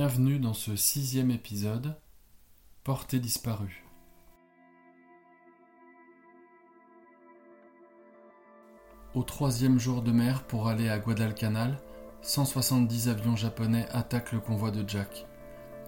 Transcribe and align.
Bienvenue 0.00 0.38
dans 0.38 0.54
ce 0.54 0.76
sixième 0.76 1.32
épisode, 1.32 1.96
Portée 2.84 3.18
disparue. 3.18 3.84
Au 9.14 9.24
troisième 9.24 9.80
jour 9.80 10.02
de 10.02 10.12
mer 10.12 10.44
pour 10.44 10.68
aller 10.68 10.88
à 10.88 11.00
Guadalcanal, 11.00 11.80
170 12.22 13.08
avions 13.08 13.34
japonais 13.34 13.88
attaquent 13.90 14.30
le 14.30 14.38
convoi 14.38 14.70
de 14.70 14.88
Jack. 14.88 15.26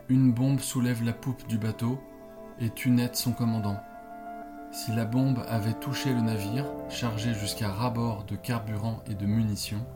Une 0.09 0.33
bombe 0.33 0.59
soulève 0.59 1.05
la 1.05 1.13
poupe 1.13 1.47
du 1.47 1.57
bateau 1.57 2.01
et 2.59 2.71
tue 2.71 2.91
net 2.91 3.15
son 3.15 3.31
commandant. 3.31 3.79
Si 4.73 4.91
la 4.91 5.05
bombe 5.05 5.45
avait 5.47 5.79
touché 5.79 6.13
le 6.13 6.21
navire, 6.21 6.67
chargé 6.89 7.33
jusqu'à 7.33 7.71
ras-bord 7.71 8.25
de 8.25 8.35
carburant 8.35 9.05
et 9.09 9.15
de 9.15 9.27
munitions, 9.27 9.87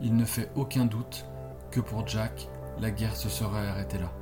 il 0.00 0.16
ne 0.16 0.24
fait 0.24 0.50
aucun 0.56 0.84
doute 0.84 1.26
que 1.70 1.78
pour 1.78 2.08
Jack, 2.08 2.48
la 2.80 2.90
guerre 2.90 3.16
se 3.16 3.28
serait 3.28 3.66
arrêtée 3.66 3.98
là. 3.98 4.12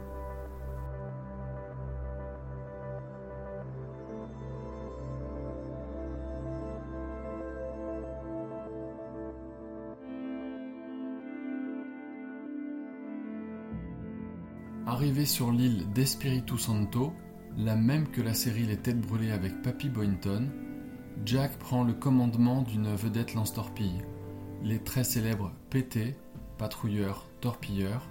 Arrivé 14.87 15.25
sur 15.25 15.53
l'île 15.53 15.91
d'Espiritu 15.93 16.59
Santo, 16.59 17.13
la 17.57 17.77
même 17.77 18.09
que 18.09 18.21
la 18.21 18.35
série 18.35 18.65
Les 18.65 18.77
Têtes 18.77 19.01
Brûlées 19.01 19.31
avec 19.31 19.63
Papy 19.63 19.89
Boynton, 19.89 20.49
Jack 21.25 21.59
prend 21.59 21.85
le 21.85 21.93
commandement 21.93 22.63
d'une 22.63 22.93
vedette 22.95 23.35
lance-torpille, 23.35 24.03
les 24.63 24.79
très 24.79 25.05
célèbres 25.05 25.53
PT, 25.71 26.17
patrouilleurs, 26.59 27.27
torpilleurs. 27.41 28.07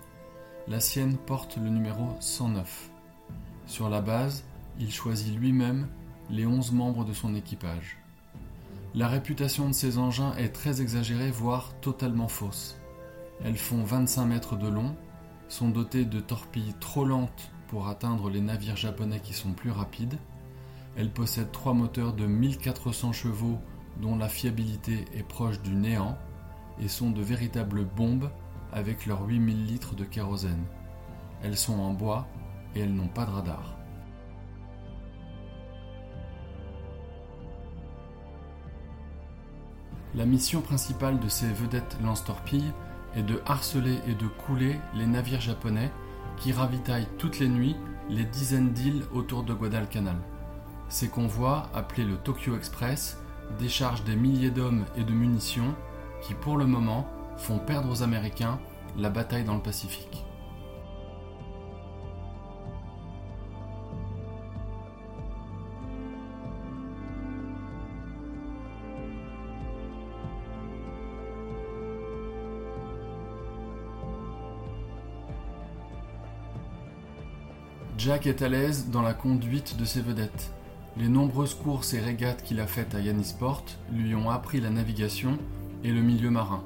La 0.67 0.79
sienne 0.79 1.17
porte 1.17 1.57
le 1.57 1.69
numéro 1.69 2.15
109. 2.19 2.91
Sur 3.65 3.89
la 3.89 4.01
base, 4.01 4.43
il 4.79 4.91
choisit 4.91 5.35
lui-même 5.35 5.87
les 6.29 6.45
11 6.45 6.73
membres 6.73 7.05
de 7.05 7.13
son 7.13 7.33
équipage. 7.33 7.97
La 8.93 9.07
réputation 9.07 9.67
de 9.67 9.73
ces 9.73 9.97
engins 9.97 10.35
est 10.35 10.49
très 10.49 10.81
exagérée, 10.81 11.31
voire 11.31 11.73
totalement 11.81 12.27
fausse. 12.27 12.77
Elles 13.43 13.57
font 13.57 13.83
25 13.83 14.25
mètres 14.25 14.57
de 14.57 14.67
long, 14.67 14.95
sont 15.47 15.69
dotées 15.69 16.05
de 16.05 16.19
torpilles 16.19 16.75
trop 16.79 17.05
lentes 17.05 17.51
pour 17.67 17.87
atteindre 17.87 18.29
les 18.29 18.41
navires 18.41 18.77
japonais 18.77 19.21
qui 19.21 19.33
sont 19.33 19.53
plus 19.53 19.71
rapides. 19.71 20.19
Elles 20.97 21.11
possèdent 21.11 21.51
trois 21.51 21.73
moteurs 21.73 22.13
de 22.13 22.27
1400 22.27 23.13
chevaux 23.13 23.57
dont 24.01 24.17
la 24.17 24.29
fiabilité 24.29 25.05
est 25.15 25.27
proche 25.27 25.61
du 25.61 25.73
néant 25.73 26.17
et 26.79 26.87
sont 26.87 27.09
de 27.09 27.21
véritables 27.21 27.85
bombes 27.85 28.29
avec 28.73 29.05
leurs 29.05 29.25
8000 29.25 29.65
litres 29.65 29.95
de 29.95 30.03
kérosène. 30.03 30.63
Elles 31.43 31.57
sont 31.57 31.79
en 31.79 31.93
bois 31.93 32.27
et 32.75 32.81
elles 32.81 32.93
n'ont 32.93 33.07
pas 33.07 33.25
de 33.25 33.31
radar. 33.31 33.75
La 40.15 40.25
mission 40.25 40.61
principale 40.61 41.19
de 41.19 41.29
ces 41.29 41.47
vedettes 41.47 41.97
lance-torpilles 42.03 42.73
est 43.15 43.23
de 43.23 43.41
harceler 43.45 43.99
et 44.07 44.15
de 44.15 44.27
couler 44.27 44.79
les 44.95 45.05
navires 45.05 45.41
japonais 45.41 45.91
qui 46.37 46.51
ravitaillent 46.51 47.07
toutes 47.17 47.39
les 47.39 47.47
nuits 47.47 47.75
les 48.09 48.25
dizaines 48.25 48.73
d'îles 48.73 49.03
autour 49.13 49.43
de 49.43 49.53
Guadalcanal. 49.53 50.17
Ces 50.89 51.09
convois, 51.09 51.69
appelés 51.75 52.05
le 52.05 52.17
Tokyo 52.17 52.55
Express, 52.55 53.19
déchargent 53.59 54.03
des 54.03 54.15
milliers 54.15 54.49
d'hommes 54.49 54.85
et 54.97 55.03
de 55.03 55.13
munitions 55.13 55.75
qui, 56.21 56.33
pour 56.33 56.57
le 56.57 56.65
moment, 56.65 57.07
font 57.39 57.57
perdre 57.57 57.89
aux 57.89 58.03
Américains 58.03 58.59
la 58.97 59.09
bataille 59.09 59.43
dans 59.43 59.55
le 59.55 59.61
Pacifique. 59.61 60.25
Jack 77.97 78.27
est 78.27 78.41
à 78.41 78.47
l'aise 78.47 78.87
dans 78.89 79.01
la 79.01 79.13
conduite 79.13 79.75
de 79.75 79.83
ses 79.83 79.99
vedettes. 80.01 80.51
Les 80.95 81.09
nombreuses 81.09 81.53
courses 81.53 81.93
et 81.93 81.99
régates 81.99 82.43
qu'il 82.43 82.61
a 82.61 82.65
faites 82.65 82.95
à 82.95 83.01
Yannisport 83.01 83.65
lui 83.91 84.15
ont 84.15 84.29
appris 84.29 84.61
la 84.61 84.69
navigation 84.69 85.37
et 85.83 85.91
le 85.91 86.01
milieu 86.01 86.29
marin. 86.29 86.63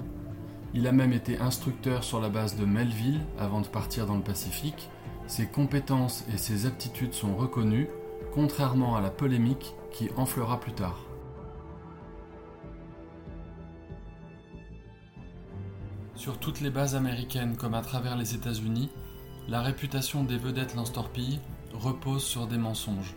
Il 0.76 0.88
a 0.88 0.92
même 0.92 1.14
été 1.14 1.38
instructeur 1.38 2.04
sur 2.04 2.20
la 2.20 2.30
base 2.30 2.56
de 2.56 2.66
Melville 2.66 3.22
avant 3.38 3.62
de 3.62 3.68
partir 3.68 4.08
dans 4.08 4.16
le 4.16 4.24
Pacifique. 4.24 4.90
Ses 5.28 5.46
compétences 5.46 6.26
et 6.34 6.38
ses 6.38 6.66
aptitudes 6.66 7.14
sont 7.14 7.36
reconnues, 7.36 7.88
contrairement 8.34 8.96
à 8.96 9.02
la 9.02 9.12
polémique 9.12 9.76
qui 9.92 10.10
enflera 10.18 10.60
plus 10.60 10.74
tard. 10.74 11.00
Sur 16.16 16.40
toutes 16.40 16.62
les 16.62 16.72
bases 16.72 16.96
américaines 16.96 17.56
comme 17.56 17.76
à 17.76 17.82
travers 17.82 18.18
les 18.18 18.34
États-Unis, 18.34 18.90
la 19.48 19.62
réputation 19.62 20.24
des 20.24 20.38
vedettes 20.38 20.74
lance-torpilles 20.74 21.40
repose 21.74 22.24
sur 22.24 22.48
des 22.48 22.58
mensonges. 22.58 23.14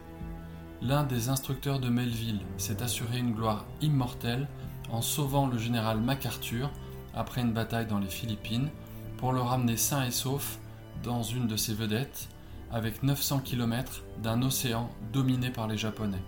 L'un 0.82 1.04
des 1.04 1.30
instructeurs 1.30 1.80
de 1.80 1.88
Melville 1.88 2.40
s'est 2.58 2.82
assuré 2.82 3.18
une 3.18 3.32
gloire 3.32 3.64
immortelle 3.80 4.46
en 4.90 5.00
sauvant 5.00 5.46
le 5.46 5.56
général 5.56 6.00
MacArthur 6.00 6.70
après 7.16 7.40
une 7.40 7.52
bataille 7.52 7.86
dans 7.86 7.98
les 7.98 8.08
Philippines 8.08 8.68
pour 9.16 9.32
le 9.32 9.40
ramener 9.40 9.76
sain 9.76 10.04
et 10.04 10.10
sauf 10.10 10.58
dans 11.02 11.22
une 11.22 11.46
de 11.46 11.56
ses 11.56 11.74
vedettes 11.74 12.28
avec 12.70 13.02
900 13.02 13.40
km 13.40 14.02
d'un 14.22 14.42
océan 14.42 14.90
dominé 15.12 15.50
par 15.50 15.66
les 15.66 15.78
Japonais. 15.78 16.22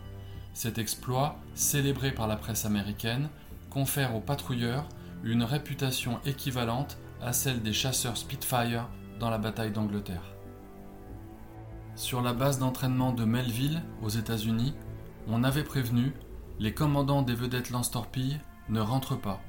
Cet 0.54 0.78
exploit, 0.78 1.37
célébré 1.54 2.10
par 2.10 2.27
la 2.27 2.37
presse 2.37 2.65
américaine, 2.65 3.28
confère 3.71 4.16
aux 4.16 4.21
patrouilleurs 4.21 4.88
une 5.22 5.43
réputation 5.43 6.21
équivalente 6.25 6.98
à 7.21 7.32
celle 7.32 7.62
des 7.62 7.72
chasseurs 7.72 8.16
Spitfire 8.16 8.88
dans 9.19 9.31
la 9.31 9.38
bataille 9.38 9.72
d'Angleterre. 9.72 10.22
Sur 11.97 12.22
la 12.22 12.32
base 12.32 12.59
d'entraînement 12.59 13.12
de 13.12 13.25
Melville, 13.25 13.82
aux 14.03 14.09
États-Unis, 14.09 14.75
on 15.27 15.43
avait 15.43 15.65
prévenu 15.65 16.12
les 16.60 16.72
commandants 16.72 17.22
des 17.22 17.34
vedettes 17.34 17.71
lance-torpilles 17.71 18.41
ne 18.69 18.81
rentrent 18.81 19.21
pas. 19.21 19.41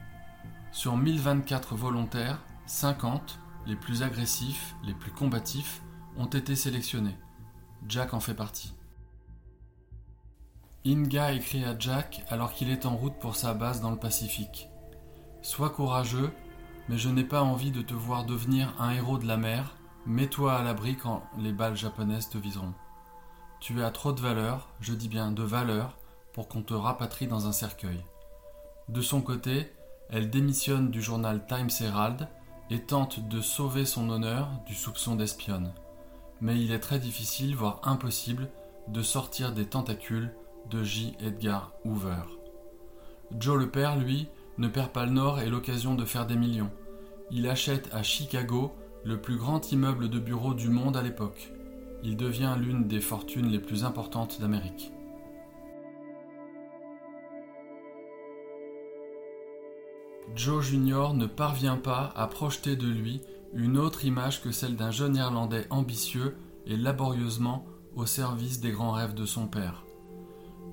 Sur 0.72 0.98
1024 0.98 1.76
volontaires, 1.76 2.40
50, 2.66 3.40
les 3.66 3.76
plus 3.76 4.04
agressifs, 4.04 4.76
les 4.84 4.94
plus 4.94 5.12
combatifs, 5.12 5.82
ont 6.18 6.26
été 6.26 6.56
sélectionnés. 6.56 7.18
Jack 7.88 8.14
en 8.14 8.20
fait 8.20 8.34
partie. 8.34 8.74
Inga 10.86 11.34
écrit 11.34 11.66
à 11.66 11.78
Jack 11.78 12.24
alors 12.30 12.54
qu'il 12.54 12.70
est 12.70 12.86
en 12.86 12.96
route 12.96 13.18
pour 13.20 13.36
sa 13.36 13.54
base 13.54 13.82
dans 13.82 13.92
le 13.92 13.98
Pacifique. 13.98 14.70
Sois 15.42 15.70
courageux 15.70 16.32
mais 16.90 16.98
je 16.98 17.10
n'ai 17.10 17.24
pas 17.24 17.44
envie 17.44 17.72
de 17.72 17.84
te 17.84 17.94
voir 17.94 18.26
devenir 18.26 18.74
un 18.80 18.90
héros 18.92 19.20
de 19.20 19.28
la 19.28 19.38
mer. 19.38 19.76
Mets-toi 20.08 20.54
à 20.54 20.64
l'abri 20.64 20.98
quand 20.98 21.24
les 21.38 21.54
balles 21.54 21.78
japonaises 21.78 22.30
te 22.30 22.40
viseront. 22.40 22.74
Tu 23.60 23.84
as 23.84 23.92
trop 23.92 24.12
de 24.12 24.20
valeur, 24.20 24.70
je 24.82 24.94
dis 24.94 25.08
bien 25.08 25.32
de 25.32 25.44
valeur, 25.44 25.98
pour 26.34 26.48
qu'on 26.48 26.64
te 26.64 26.74
rapatrie 26.74 27.28
dans 27.28 27.48
un 27.48 27.52
cercueil. 27.52 28.04
De 28.88 29.02
son 29.02 29.22
côté, 29.22 29.72
elle 30.10 30.30
démissionne 30.30 30.90
du 30.90 31.02
journal 31.02 31.46
Times 31.48 31.70
Herald 31.82 32.28
et 32.70 32.82
tente 32.82 33.28
de 33.28 33.42
sauver 33.42 33.86
son 33.86 34.10
honneur 34.10 34.50
du 34.66 34.76
soupçon 34.76 35.16
d'espionne. 35.16 35.74
Mais 36.42 36.60
il 36.60 36.72
est 36.72 36.80
très 36.80 37.00
difficile, 37.00 37.56
voire 37.56 37.82
impossible, 37.84 38.50
de 38.88 39.02
sortir 39.02 39.52
des 39.52 39.66
tentacules 39.66 40.34
de 40.70 40.84
J. 40.84 41.16
Edgar 41.20 41.72
Hoover. 41.86 42.24
Joe 43.38 43.60
le 43.60 43.70
père, 43.70 43.98
lui, 43.98 44.28
ne 44.58 44.68
perd 44.68 44.90
pas 44.90 45.06
le 45.06 45.12
nord 45.12 45.40
et 45.40 45.50
l'occasion 45.50 45.96
de 45.96 46.06
faire 46.06 46.26
des 46.26 46.36
millions. 46.36 46.72
Il 47.32 47.48
achète 47.48 47.94
à 47.94 48.04
Chicago 48.04 48.74
le 49.04 49.22
plus 49.22 49.38
grand 49.38 49.72
immeuble 49.72 50.10
de 50.10 50.20
bureaux 50.20 50.54
du 50.54 50.70
monde 50.70 50.98
à 50.98 51.02
l'époque. 51.02 51.52
Il 52.04 52.18
devient 52.18 52.56
l'une 52.58 52.88
des 52.88 53.02
fortunes 53.02 53.48
les 53.48 53.60
plus 53.60 53.84
importantes 53.84 54.42
d'Amérique. 54.42 54.92
Joe 60.36 60.64
Jr. 60.64 61.14
ne 61.14 61.26
parvient 61.26 61.78
pas 61.78 62.14
à 62.16 62.28
projeter 62.28 62.76
de 62.76 62.88
lui 62.88 63.22
une 63.54 63.78
autre 63.78 64.06
image 64.06 64.42
que 64.42 64.52
celle 64.52 64.76
d'un 64.76 64.92
jeune 64.92 65.16
Irlandais 65.16 65.68
ambitieux 65.70 66.38
et 66.66 66.78
laborieusement 66.78 67.66
au 67.96 68.06
service 68.06 68.60
des 68.60 68.72
grands 68.72 68.92
rêves 68.92 69.16
de 69.16 69.26
son 69.26 69.48
père. 69.48 69.84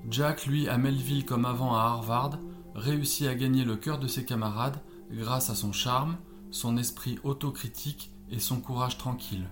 Jack, 0.09 0.45
lui, 0.45 0.69
à 0.69 0.77
Melville 0.77 1.25
comme 1.25 1.45
avant 1.45 1.75
à 1.75 1.81
Harvard, 1.81 2.39
réussit 2.75 3.27
à 3.27 3.35
gagner 3.35 3.65
le 3.65 3.75
cœur 3.75 3.99
de 3.99 4.07
ses 4.07 4.25
camarades 4.25 4.79
grâce 5.11 5.49
à 5.49 5.55
son 5.55 5.73
charme, 5.73 6.17
son 6.51 6.77
esprit 6.77 7.19
autocritique 7.23 8.11
et 8.29 8.39
son 8.39 8.59
courage 8.59 8.97
tranquille. 8.97 9.47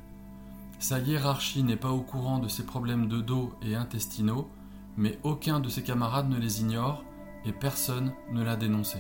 Sa 0.80 1.00
hiérarchie 1.00 1.64
n'est 1.64 1.76
pas 1.76 1.92
au 1.92 2.02
courant 2.02 2.40
de 2.40 2.48
ses 2.48 2.66
problèmes 2.66 3.08
de 3.08 3.22
dos 3.22 3.54
et 3.62 3.76
intestinaux, 3.76 4.50
mais 4.98 5.20
aucun 5.24 5.60
de 5.60 5.70
ses 5.70 5.84
camarades 5.84 6.30
ne 6.30 6.38
les 6.38 6.62
ignore 6.62 7.04
et 7.46 7.52
personne 7.52 8.14
ne 8.32 8.44
l'a 8.44 8.56
dénoncé. 8.56 9.00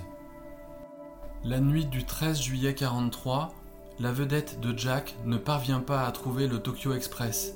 La 1.47 1.59
nuit 1.59 1.85
du 1.85 2.03
13 2.03 2.41
juillet 2.41 2.73
43, 2.73 3.53
la 3.99 4.11
vedette 4.11 4.59
de 4.61 4.75
Jack 4.75 5.15
ne 5.25 5.37
parvient 5.37 5.79
pas 5.79 6.07
à 6.07 6.11
trouver 6.11 6.47
le 6.47 6.57
Tokyo 6.57 6.91
Express, 6.95 7.53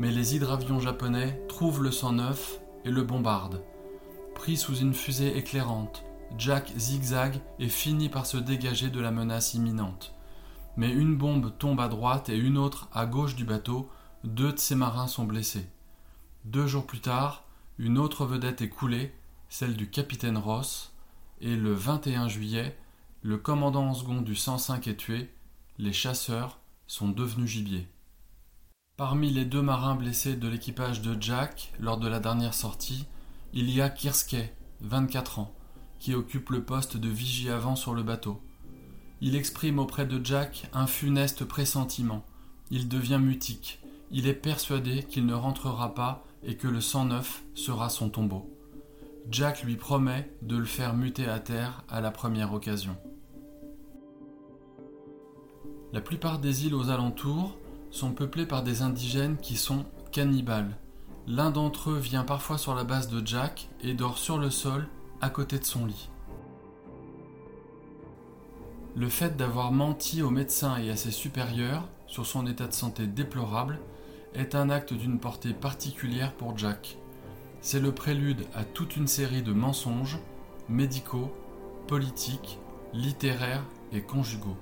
mais 0.00 0.10
les 0.10 0.34
hydravions 0.34 0.80
japonais 0.80 1.40
trouvent 1.48 1.80
le 1.80 1.92
109 1.92 2.58
et 2.84 2.90
le 2.90 3.04
bombardent. 3.04 3.62
Pris 4.34 4.56
sous 4.56 4.74
une 4.74 4.94
fusée 4.94 5.38
éclairante, 5.38 6.02
Jack 6.38 6.72
zigzague 6.76 7.40
et 7.60 7.68
finit 7.68 8.08
par 8.08 8.26
se 8.26 8.36
dégager 8.36 8.90
de 8.90 8.98
la 8.98 9.12
menace 9.12 9.54
imminente. 9.54 10.12
Mais 10.76 10.90
une 10.90 11.16
bombe 11.16 11.56
tombe 11.56 11.78
à 11.78 11.86
droite 11.86 12.30
et 12.30 12.36
une 12.36 12.58
autre 12.58 12.88
à 12.92 13.06
gauche 13.06 13.36
du 13.36 13.44
bateau, 13.44 13.88
deux 14.24 14.52
de 14.54 14.58
ses 14.58 14.74
marins 14.74 15.06
sont 15.06 15.24
blessés. 15.24 15.68
Deux 16.46 16.66
jours 16.66 16.84
plus 16.84 17.00
tard, 17.00 17.44
une 17.78 17.96
autre 17.96 18.26
vedette 18.26 18.60
est 18.60 18.70
coulée, 18.70 19.14
celle 19.48 19.76
du 19.76 19.88
capitaine 19.88 20.36
Ross, 20.36 20.92
et 21.40 21.54
le 21.54 21.72
21 21.72 22.26
juillet, 22.26 22.76
le 23.22 23.36
commandant 23.36 23.86
en 23.86 23.94
second 23.94 24.22
du 24.22 24.34
105 24.34 24.86
est 24.86 24.96
tué, 24.96 25.30
les 25.78 25.92
chasseurs 25.92 26.58
sont 26.86 27.08
devenus 27.08 27.50
gibier. 27.50 27.86
Parmi 28.96 29.30
les 29.30 29.44
deux 29.44 29.60
marins 29.60 29.94
blessés 29.94 30.36
de 30.36 30.48
l'équipage 30.48 31.02
de 31.02 31.20
Jack 31.20 31.72
lors 31.78 31.98
de 31.98 32.08
la 32.08 32.18
dernière 32.18 32.54
sortie, 32.54 33.06
il 33.52 33.70
y 33.70 33.82
a 33.82 33.90
Kirskey, 33.90 34.54
24 34.80 35.38
ans, 35.38 35.54
qui 35.98 36.14
occupe 36.14 36.48
le 36.48 36.64
poste 36.64 36.96
de 36.96 37.08
vigie 37.08 37.50
avant 37.50 37.76
sur 37.76 37.94
le 37.94 38.02
bateau. 38.02 38.40
Il 39.20 39.36
exprime 39.36 39.78
auprès 39.78 40.06
de 40.06 40.24
Jack 40.24 40.68
un 40.72 40.86
funeste 40.86 41.44
pressentiment. 41.44 42.24
Il 42.70 42.88
devient 42.88 43.20
mutique. 43.20 43.80
Il 44.10 44.26
est 44.28 44.34
persuadé 44.34 45.02
qu'il 45.02 45.26
ne 45.26 45.34
rentrera 45.34 45.94
pas 45.94 46.24
et 46.42 46.56
que 46.56 46.68
le 46.68 46.80
109 46.80 47.42
sera 47.54 47.90
son 47.90 48.08
tombeau. 48.08 48.50
Jack 49.30 49.62
lui 49.62 49.76
promet 49.76 50.32
de 50.40 50.56
le 50.56 50.64
faire 50.64 50.94
muter 50.94 51.28
à 51.28 51.38
terre 51.38 51.84
à 51.90 52.00
la 52.00 52.10
première 52.10 52.54
occasion. 52.54 52.96
La 55.92 56.00
plupart 56.00 56.38
des 56.38 56.66
îles 56.66 56.74
aux 56.74 56.90
alentours 56.90 57.56
sont 57.90 58.12
peuplées 58.12 58.46
par 58.46 58.62
des 58.62 58.82
indigènes 58.82 59.36
qui 59.38 59.56
sont 59.56 59.84
cannibales. 60.12 60.76
L'un 61.26 61.50
d'entre 61.50 61.90
eux 61.90 61.98
vient 61.98 62.22
parfois 62.22 62.58
sur 62.58 62.76
la 62.76 62.84
base 62.84 63.08
de 63.08 63.26
Jack 63.26 63.68
et 63.82 63.94
dort 63.94 64.18
sur 64.18 64.38
le 64.38 64.50
sol 64.50 64.86
à 65.20 65.30
côté 65.30 65.58
de 65.58 65.64
son 65.64 65.86
lit. 65.86 66.08
Le 68.94 69.08
fait 69.08 69.36
d'avoir 69.36 69.72
menti 69.72 70.22
aux 70.22 70.30
médecins 70.30 70.76
et 70.76 70.90
à 70.90 70.96
ses 70.96 71.10
supérieurs 71.10 71.88
sur 72.06 72.24
son 72.24 72.46
état 72.46 72.66
de 72.66 72.72
santé 72.72 73.06
déplorable 73.06 73.80
est 74.34 74.54
un 74.54 74.70
acte 74.70 74.92
d'une 74.92 75.18
portée 75.18 75.54
particulière 75.54 76.32
pour 76.34 76.56
Jack. 76.56 76.98
C'est 77.62 77.80
le 77.80 77.92
prélude 77.92 78.46
à 78.54 78.64
toute 78.64 78.96
une 78.96 79.08
série 79.08 79.42
de 79.42 79.52
mensonges 79.52 80.18
médicaux, 80.68 81.32
politiques, 81.88 82.58
littéraires 82.92 83.64
et 83.92 84.02
conjugaux. 84.02 84.56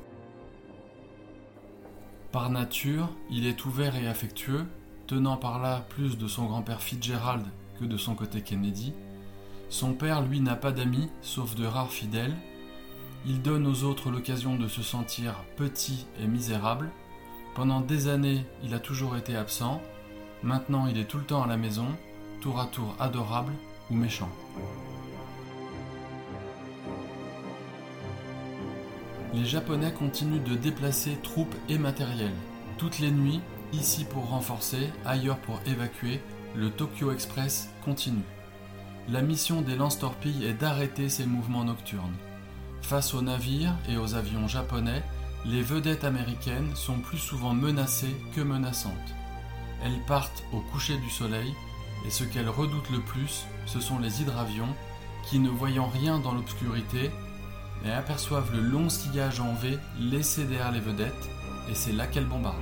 Par 2.32 2.50
nature, 2.50 3.08
il 3.30 3.46
est 3.46 3.64
ouvert 3.64 3.96
et 3.96 4.06
affectueux, 4.06 4.66
tenant 5.06 5.38
par 5.38 5.58
là 5.60 5.86
plus 5.88 6.18
de 6.18 6.28
son 6.28 6.44
grand-père 6.44 6.82
Fitzgerald 6.82 7.46
que 7.80 7.86
de 7.86 7.96
son 7.96 8.14
côté 8.14 8.42
Kennedy. 8.42 8.92
Son 9.70 9.94
père, 9.94 10.20
lui, 10.20 10.40
n'a 10.40 10.54
pas 10.54 10.72
d'amis, 10.72 11.08
sauf 11.22 11.54
de 11.54 11.64
rares 11.64 11.90
fidèles. 11.90 12.36
Il 13.26 13.40
donne 13.40 13.66
aux 13.66 13.82
autres 13.84 14.10
l'occasion 14.10 14.56
de 14.56 14.68
se 14.68 14.82
sentir 14.82 15.42
petit 15.56 16.06
et 16.20 16.26
misérable. 16.26 16.90
Pendant 17.54 17.80
des 17.80 18.08
années, 18.08 18.44
il 18.62 18.74
a 18.74 18.78
toujours 18.78 19.16
été 19.16 19.34
absent. 19.34 19.80
Maintenant, 20.42 20.86
il 20.86 20.98
est 20.98 21.06
tout 21.06 21.18
le 21.18 21.24
temps 21.24 21.42
à 21.42 21.48
la 21.48 21.56
maison, 21.56 21.88
tour 22.42 22.60
à 22.60 22.66
tour 22.66 22.94
adorable 23.00 23.52
ou 23.90 23.94
méchant. 23.94 24.30
Les 29.34 29.44
Japonais 29.44 29.92
continuent 29.92 30.42
de 30.42 30.54
déplacer 30.54 31.18
troupes 31.22 31.54
et 31.68 31.76
matériel. 31.78 32.32
Toutes 32.78 32.98
les 32.98 33.10
nuits, 33.10 33.40
ici 33.72 34.04
pour 34.04 34.30
renforcer, 34.30 34.90
ailleurs 35.04 35.38
pour 35.38 35.60
évacuer, 35.66 36.20
le 36.54 36.70
Tokyo 36.70 37.12
Express 37.12 37.68
continue. 37.84 38.24
La 39.10 39.20
mission 39.20 39.60
des 39.60 39.76
lance-torpilles 39.76 40.46
est 40.46 40.54
d'arrêter 40.54 41.08
ces 41.10 41.26
mouvements 41.26 41.64
nocturnes. 41.64 42.16
Face 42.80 43.12
aux 43.12 43.20
navires 43.20 43.76
et 43.88 43.98
aux 43.98 44.14
avions 44.14 44.48
japonais, 44.48 45.02
les 45.44 45.62
vedettes 45.62 46.04
américaines 46.04 46.74
sont 46.74 46.98
plus 46.98 47.18
souvent 47.18 47.52
menacées 47.52 48.16
que 48.34 48.40
menaçantes. 48.40 48.92
Elles 49.84 50.00
partent 50.06 50.42
au 50.52 50.60
coucher 50.72 50.96
du 50.96 51.10
soleil 51.10 51.54
et 52.06 52.10
ce 52.10 52.24
qu'elles 52.24 52.48
redoutent 52.48 52.90
le 52.90 53.00
plus, 53.00 53.44
ce 53.66 53.80
sont 53.80 53.98
les 53.98 54.22
hydravions 54.22 54.74
qui, 55.24 55.38
ne 55.38 55.50
voyant 55.50 55.88
rien 55.88 56.18
dans 56.18 56.32
l'obscurité, 56.32 57.10
et 57.84 57.90
aperçoivent 57.90 58.52
le 58.52 58.60
long 58.60 58.88
sillage 58.88 59.40
en 59.40 59.54
V 59.54 59.78
laissé 59.98 60.44
derrière 60.44 60.72
les 60.72 60.80
vedettes, 60.80 61.28
et 61.70 61.74
c'est 61.74 61.92
là 61.92 62.06
qu'elles 62.06 62.26
bombardent. 62.26 62.56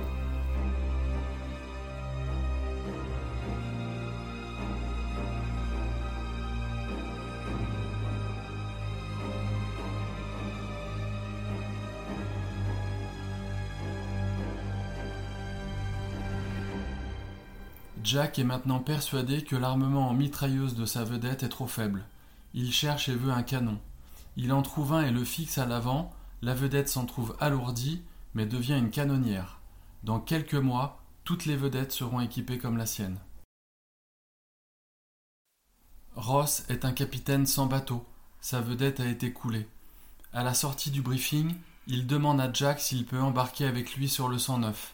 Jack 18.09 18.39
est 18.39 18.45
maintenant 18.45 18.79
persuadé 18.79 19.41
que 19.41 19.57
l'armement 19.57 20.07
en 20.07 20.13
mitrailleuse 20.13 20.75
de 20.75 20.85
sa 20.85 21.03
vedette 21.03 21.43
est 21.43 21.49
trop 21.49 21.67
faible. 21.67 22.05
Il 22.53 22.71
cherche 22.71 23.09
et 23.09 23.15
veut 23.15 23.33
un 23.33 23.43
canon. 23.43 23.79
Il 24.37 24.53
en 24.53 24.61
trouve 24.61 24.93
un 24.93 25.01
et 25.01 25.11
le 25.11 25.25
fixe 25.25 25.57
à 25.57 25.65
l'avant, 25.65 26.13
la 26.43 26.53
vedette 26.53 26.89
s'en 26.89 27.05
trouve 27.05 27.35
alourdie, 27.39 28.03
mais 28.35 28.45
devient 28.45 28.77
une 28.77 28.91
canonnière. 28.91 29.59
Dans 30.03 30.19
quelques 30.19 30.53
mois, 30.53 31.01
toutes 31.23 31.45
les 31.45 31.55
vedettes 31.55 31.91
seront 31.91 32.21
équipées 32.21 32.59
comme 32.59 32.77
la 32.77 32.85
sienne. 32.85 33.19
Ross 36.15 36.63
est 36.69 36.85
un 36.85 36.93
capitaine 36.93 37.47
sans 37.47 37.65
bateau. 37.65 38.05
Sa 38.39 38.61
vedette 38.61 38.99
a 38.99 39.07
été 39.07 39.33
coulée. 39.33 39.67
À 40.33 40.43
la 40.43 40.53
sortie 40.53 40.91
du 40.91 41.01
briefing, 41.01 41.55
il 41.87 42.05
demande 42.05 42.39
à 42.39 42.53
Jack 42.53 42.79
s'il 42.79 43.05
peut 43.05 43.19
embarquer 43.19 43.65
avec 43.65 43.95
lui 43.95 44.07
sur 44.07 44.29
le 44.29 44.37
109. 44.37 44.93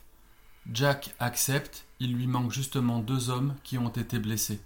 Jack 0.71 1.13
accepte, 1.19 1.85
il 1.99 2.13
lui 2.13 2.27
manque 2.27 2.51
justement 2.51 2.99
deux 2.99 3.29
hommes 3.29 3.55
qui 3.63 3.77
ont 3.77 3.89
été 3.89 4.19
blessés. 4.19 4.61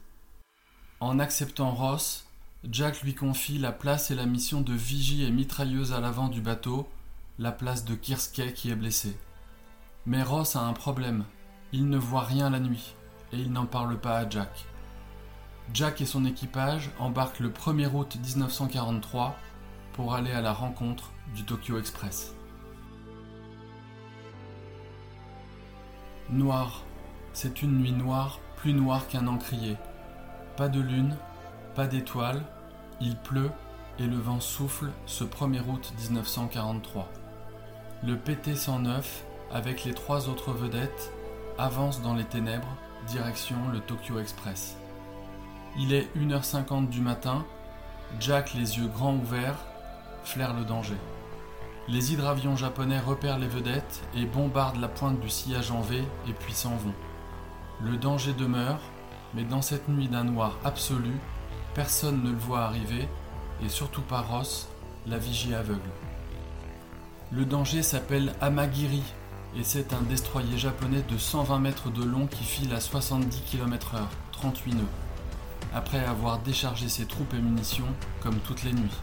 En 1.00 1.17
acceptant 1.17 1.72
Ross, 1.72 2.26
Jack 2.63 3.03
lui 3.03 3.13
confie 3.13 3.59
la 3.59 3.71
place 3.71 4.09
et 4.09 4.15
la 4.15 4.25
mission 4.25 4.61
de 4.61 4.73
vigie 4.73 5.23
et 5.23 5.31
mitrailleuse 5.31 5.93
à 5.93 5.99
l'avant 5.99 6.27
du 6.27 6.41
bateau, 6.41 6.89
la 7.37 7.51
place 7.51 7.85
de 7.85 7.93
Kirskey 7.93 8.51
qui 8.53 8.71
est 8.71 8.75
blessé. 8.75 9.15
Mais 10.05 10.23
Ross 10.23 10.55
a 10.55 10.61
un 10.61 10.73
problème. 10.73 11.23
Il 11.71 11.87
ne 11.87 11.97
voit 11.97 12.23
rien 12.23 12.49
la 12.49 12.59
nuit, 12.59 12.95
et 13.31 13.37
il 13.37 13.51
n'en 13.51 13.67
parle 13.67 13.99
pas 13.99 14.17
à 14.17 14.29
Jack. 14.29 14.65
Jack 15.73 16.01
et 16.01 16.05
son 16.05 16.25
équipage 16.25 16.89
embarquent 16.97 17.41
le 17.41 17.49
1er 17.49 17.93
août 17.93 18.17
1943 18.23 19.37
pour 19.93 20.15
aller 20.15 20.31
à 20.31 20.41
la 20.41 20.53
rencontre 20.53 21.11
du 21.35 21.43
Tokyo 21.43 21.77
Express. 21.77 22.33
Noir, 26.29 26.83
c'est 27.33 27.61
une 27.61 27.77
nuit 27.77 27.91
noire, 27.91 28.39
plus 28.55 28.73
noire 28.73 29.07
qu'un 29.07 29.27
encrier. 29.27 29.77
Pas 30.55 30.69
de 30.69 30.79
lune, 30.79 31.15
pas 31.77 31.86
d'étoiles, 31.86 32.41
il 33.01 33.15
pleut 33.15 33.51
et 34.00 34.07
le 34.07 34.17
vent 34.17 34.39
souffle 34.39 34.89
ce 35.05 35.24
1er 35.24 35.62
août 35.69 35.93
1943. 36.00 37.07
Le 38.03 38.15
PT-109, 38.15 39.03
avec 39.53 39.84
les 39.84 39.93
trois 39.93 40.27
autres 40.27 40.53
vedettes, 40.53 41.13
avance 41.60 42.01
dans 42.01 42.15
les 42.15 42.24
ténèbres, 42.24 42.75
direction 43.05 43.57
le 43.72 43.79
Tokyo 43.79 44.17
Express. 44.17 44.75
Il 45.77 45.93
est 45.93 46.07
1h50 46.17 46.89
du 46.89 47.00
matin, 47.00 47.46
Jack, 48.19 48.55
les 48.55 48.79
yeux 48.79 48.88
grands 48.88 49.15
ouverts, 49.15 49.63
flaire 50.24 50.55
le 50.55 50.65
danger. 50.65 50.98
Les 51.89 52.12
hydravions 52.12 52.55
japonais 52.55 53.00
repèrent 53.00 53.38
les 53.38 53.48
vedettes 53.48 54.01
et 54.15 54.25
bombardent 54.25 54.81
la 54.81 54.88
pointe 54.88 55.19
du 55.19 55.29
sillage 55.29 55.69
en 55.69 55.81
V 55.81 56.03
et 56.27 56.34
puis 56.34 56.53
s'en 56.53 56.75
vont. 56.75 56.96
Le 57.84 57.98
danger 57.98 58.34
demeure, 58.34 58.79
mais 59.36 59.43
dans 59.43 59.62
cette 59.62 59.88
nuit 59.88 60.07
d'un 60.07 60.24
noir 60.24 60.57
absolu, 60.63 61.13
Personne 61.77 62.24
ne 62.24 62.31
le 62.31 62.38
voit 62.38 62.62
arriver, 62.62 63.07
et 63.63 63.69
surtout 63.69 64.01
pas 64.01 64.22
Ross, 64.22 64.67
la 65.05 65.19
vigie 65.19 65.53
aveugle. 65.53 65.91
Le 67.31 67.46
danger 67.46 67.84
s'appelle 67.84 68.34
Amagiri, 68.41 69.03
et 69.55 69.63
c'est 69.63 69.93
un 69.93 70.01
destroyer 70.01 70.57
japonais 70.57 71.03
de 71.07 71.19
120 71.19 71.60
mètres 71.60 71.91
de 71.91 72.03
long 72.03 72.25
qui 72.25 72.43
file 72.43 72.74
à 72.74 72.79
70 72.79 73.41
km/h, 73.41 74.00
38 74.31 74.74
nœuds, 74.74 74.81
après 75.72 76.03
avoir 76.03 76.39
déchargé 76.39 76.89
ses 76.89 77.05
troupes 77.05 77.36
et 77.36 77.39
munitions 77.39 77.93
comme 78.24 78.39
toutes 78.39 78.63
les 78.63 78.74
nuits. 78.74 78.98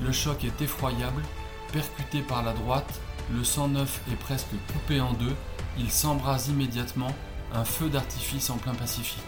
Le 0.00 0.12
choc 0.12 0.44
est 0.44 0.62
effroyable, 0.62 1.22
percuté 1.72 2.20
par 2.20 2.44
la 2.44 2.52
droite, 2.52 3.00
le 3.32 3.42
109 3.42 4.02
est 4.12 4.16
presque 4.20 4.54
coupé 4.72 5.00
en 5.00 5.14
deux, 5.14 5.34
il 5.80 5.90
s'embrase 5.90 6.46
immédiatement, 6.46 7.12
un 7.52 7.64
feu 7.64 7.88
d'artifice 7.88 8.50
en 8.50 8.56
plein 8.56 8.74
Pacifique. 8.74 9.18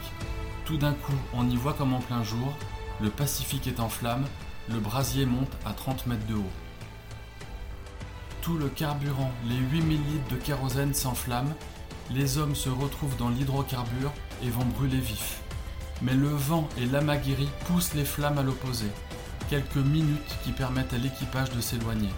Tout 0.65 0.77
d'un 0.77 0.93
coup, 0.93 1.19
on 1.35 1.51
y 1.51 1.57
voit 1.57 1.75
comme 1.75 1.95
en 1.95 2.01
plein 2.01 2.23
jour, 2.23 2.53
le 3.01 3.11
Pacifique 3.11 3.67
est 3.67 3.81
en 3.81 3.89
flammes, 3.89 4.25
le 4.71 4.81
brasier 4.81 5.27
monte 5.27 5.53
à 5.65 5.73
30 5.73 6.07
mètres 6.07 6.27
de 6.27 6.35
haut. 6.35 6.53
Tout 8.41 8.57
le 8.57 8.69
carburant, 8.69 9.33
les 9.49 9.57
8000 9.57 9.99
litres 9.99 10.29
de 10.31 10.37
kérosène 10.37 10.95
s'enflamment, 10.95 11.55
les 12.11 12.39
hommes 12.39 12.55
se 12.55 12.71
retrouvent 12.71 13.17
dans 13.17 13.29
l'hydrocarbure 13.29 14.13
et 14.43 14.49
vont 14.49 14.65
brûler 14.65 14.99
vifs. 14.99 15.41
Mais 16.03 16.15
le 16.15 16.29
vent 16.29 16.69
et 16.79 16.87
l'amaguiri 16.87 17.49
poussent 17.67 17.95
les 17.95 18.05
flammes 18.05 18.39
à 18.39 18.43
l'opposé. 18.43 18.87
Quelques 19.51 19.77
minutes 19.77 20.37
qui 20.45 20.53
permettent 20.53 20.93
à 20.93 20.99
l'équipage 20.99 21.51
de 21.51 21.61
s'éloigner. 21.61 22.11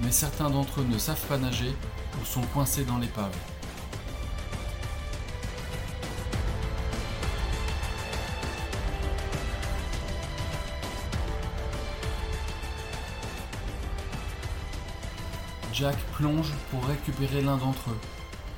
Mais 0.00 0.12
certains 0.12 0.50
d'entre 0.50 0.80
eux 0.80 0.86
ne 0.88 0.98
savent 0.98 1.26
pas 1.26 1.38
nager 1.38 1.74
ou 2.20 2.24
sont 2.24 2.42
coincés 2.52 2.84
dans 2.84 2.98
l'épave. 2.98 3.34
Jack 15.78 15.96
plonge 16.16 16.52
pour 16.72 16.84
récupérer 16.86 17.40
l'un 17.40 17.56
d'entre 17.56 17.90
eux. 17.90 17.98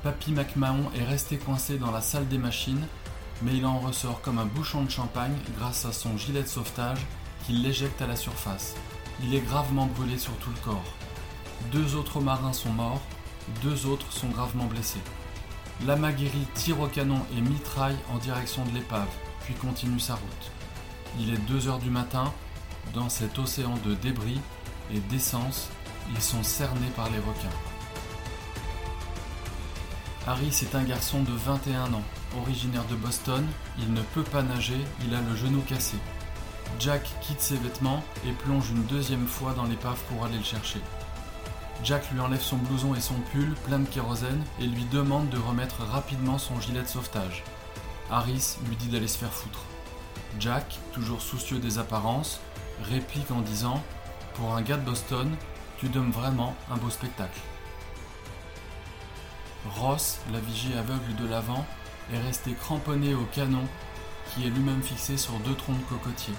Papy 0.01 0.31
McMahon 0.31 0.89
est 0.95 1.03
resté 1.03 1.37
coincé 1.37 1.77
dans 1.77 1.91
la 1.91 2.01
salle 2.01 2.27
des 2.27 2.39
machines, 2.39 2.83
mais 3.43 3.55
il 3.55 3.63
en 3.67 3.77
ressort 3.77 4.21
comme 4.21 4.39
un 4.39 4.47
bouchon 4.47 4.83
de 4.83 4.89
champagne 4.89 5.37
grâce 5.55 5.85
à 5.85 5.91
son 5.91 6.17
gilet 6.17 6.41
de 6.41 6.47
sauvetage 6.47 6.97
qu'il 7.45 7.61
l'éjecte 7.61 8.01
à 8.01 8.07
la 8.07 8.15
surface. 8.15 8.73
Il 9.21 9.35
est 9.35 9.41
gravement 9.41 9.85
brûlé 9.85 10.17
sur 10.17 10.35
tout 10.37 10.49
le 10.49 10.59
corps. 10.63 10.95
Deux 11.71 11.95
autres 11.95 12.21
marins 12.21 12.53
sont 12.53 12.71
morts, 12.71 13.01
deux 13.61 13.85
autres 13.85 14.11
sont 14.11 14.29
gravement 14.29 14.65
blessés. 14.65 15.01
L'Amaguiri 15.85 16.47
tire 16.55 16.79
au 16.79 16.87
canon 16.87 17.23
et 17.37 17.41
mitraille 17.41 17.97
en 18.11 18.17
direction 18.17 18.65
de 18.65 18.73
l'épave, 18.73 19.13
puis 19.43 19.53
continue 19.53 19.99
sa 19.99 20.15
route. 20.15 20.51
Il 21.19 21.31
est 21.31 21.45
2 21.47 21.67
heures 21.67 21.77
du 21.77 21.91
matin, 21.91 22.33
dans 22.95 23.09
cet 23.09 23.37
océan 23.37 23.75
de 23.85 23.93
débris 23.93 24.41
et 24.91 24.99
d'essence 25.01 25.69
ils 26.09 26.21
sont 26.21 26.43
cernés 26.43 26.91
par 26.95 27.09
les 27.09 27.19
requins. 27.19 27.57
Harris 30.27 30.59
est 30.61 30.75
un 30.75 30.83
garçon 30.83 31.23
de 31.23 31.31
21 31.31 31.93
ans, 31.93 32.03
originaire 32.39 32.85
de 32.85 32.95
Boston, 32.95 33.45
il 33.79 33.91
ne 33.93 34.01
peut 34.01 34.23
pas 34.23 34.43
nager, 34.43 34.79
il 35.05 35.15
a 35.15 35.21
le 35.21 35.35
genou 35.35 35.61
cassé. 35.61 35.97
Jack 36.79 37.09
quitte 37.21 37.41
ses 37.41 37.57
vêtements 37.57 38.03
et 38.25 38.31
plonge 38.31 38.69
une 38.69 38.83
deuxième 38.83 39.27
fois 39.27 39.53
dans 39.53 39.65
l'épave 39.65 39.99
pour 40.09 40.25
aller 40.25 40.37
le 40.37 40.43
chercher. 40.43 40.79
Jack 41.83 42.11
lui 42.11 42.19
enlève 42.19 42.41
son 42.41 42.57
blouson 42.57 42.93
et 42.93 43.01
son 43.01 43.15
pull 43.31 43.55
plein 43.65 43.79
de 43.79 43.87
kérosène 43.87 44.43
et 44.59 44.67
lui 44.67 44.85
demande 44.85 45.29
de 45.29 45.37
remettre 45.37 45.83
rapidement 45.83 46.37
son 46.37 46.59
gilet 46.61 46.83
de 46.83 46.87
sauvetage. 46.87 47.43
Harris 48.11 48.57
lui 48.67 48.75
dit 48.75 48.89
d'aller 48.89 49.07
se 49.07 49.17
faire 49.17 49.33
foutre. 49.33 49.65
Jack, 50.39 50.79
toujours 50.91 51.21
soucieux 51.21 51.59
des 51.59 51.79
apparences, 51.79 52.39
réplique 52.83 53.31
en 53.31 53.41
disant 53.41 53.81
Pour 54.35 54.55
un 54.55 54.61
gars 54.61 54.77
de 54.77 54.85
Boston, 54.85 55.29
tu 55.81 55.89
donnes 55.89 56.11
vraiment 56.11 56.55
un 56.69 56.77
beau 56.77 56.91
spectacle. 56.91 57.39
Ross, 59.65 60.19
la 60.31 60.39
vigie 60.39 60.75
aveugle 60.75 61.15
de 61.15 61.27
l'avant, 61.27 61.65
est 62.13 62.19
resté 62.19 62.53
cramponné 62.53 63.15
au 63.15 63.25
canon 63.25 63.63
qui 64.27 64.45
est 64.45 64.51
lui-même 64.51 64.83
fixé 64.83 65.17
sur 65.17 65.39
deux 65.39 65.55
troncs 65.55 65.79
de 65.79 65.83
cocotiers. 65.85 66.35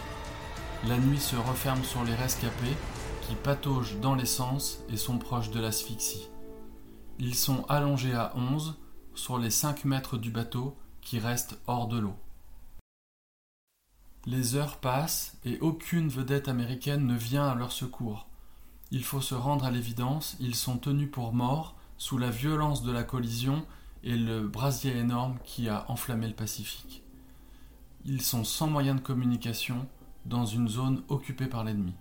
La 0.87 0.97
nuit 0.97 1.19
se 1.19 1.35
referme 1.35 1.83
sur 1.83 2.05
les 2.05 2.15
rescapés 2.15 2.77
qui 3.23 3.35
pataugent 3.35 3.99
dans 3.99 4.15
l'essence 4.15 4.79
et 4.89 4.97
sont 4.97 5.19
proches 5.19 5.51
de 5.51 5.59
l'asphyxie. 5.59 6.29
Ils 7.19 7.35
sont 7.35 7.65
allongés 7.69 8.15
à 8.15 8.33
11 8.37 8.79
sur 9.17 9.39
les 9.39 9.51
5 9.51 9.85
mètres 9.85 10.19
du 10.19 10.31
bateau 10.31 10.77
qui 11.01 11.19
reste 11.19 11.59
hors 11.67 11.89
de 11.89 11.99
l'eau. 11.99 12.15
Les 14.25 14.55
heures 14.55 14.77
passent 14.77 15.37
et 15.45 15.59
aucune 15.59 16.09
vedette 16.09 16.47
américaine 16.47 17.09
ne 17.09 17.17
vient 17.17 17.49
à 17.49 17.57
leur 17.57 17.73
secours. 17.73 18.29
Il 18.95 19.05
faut 19.05 19.23
se 19.23 19.35
rendre 19.35 19.65
à 19.65 19.71
l'évidence, 19.71 20.37
ils 20.39 20.55
sont 20.55 20.77
tenus 20.77 21.11
pour 21.11 21.33
morts 21.33 21.77
sous 21.97 22.19
la 22.19 22.29
violence 22.29 22.83
de 22.83 22.93
la 22.93 23.05
collision 23.05 23.65
et 24.05 24.15
le 24.15 24.47
brasier 24.47 24.95
énorme 24.95 25.39
qui 25.45 25.71
a 25.71 25.91
enflammé 25.91 26.29
le 26.29 26.35
Pacifique. 26.35 27.03
Ils 28.05 28.21
sont 28.21 28.45
sans 28.45 28.67
moyen 28.67 28.95
de 28.95 29.01
communication 29.01 29.87
dans 30.27 30.45
une 30.45 30.69
zone 30.69 31.03
occupée 31.09 31.47
par 31.47 31.65
l'ennemi. 31.65 31.95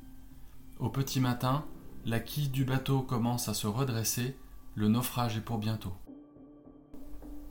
Au 0.79 0.89
petit 0.89 1.21
matin, 1.21 1.63
la 2.03 2.19
quille 2.19 2.49
du 2.49 2.65
bateau 2.65 3.01
commence 3.01 3.47
à 3.47 3.53
se 3.53 3.67
redresser, 3.67 4.35
le 4.75 4.89
naufrage 4.89 5.37
est 5.37 5.41
pour 5.41 5.59
bientôt. 5.59 5.93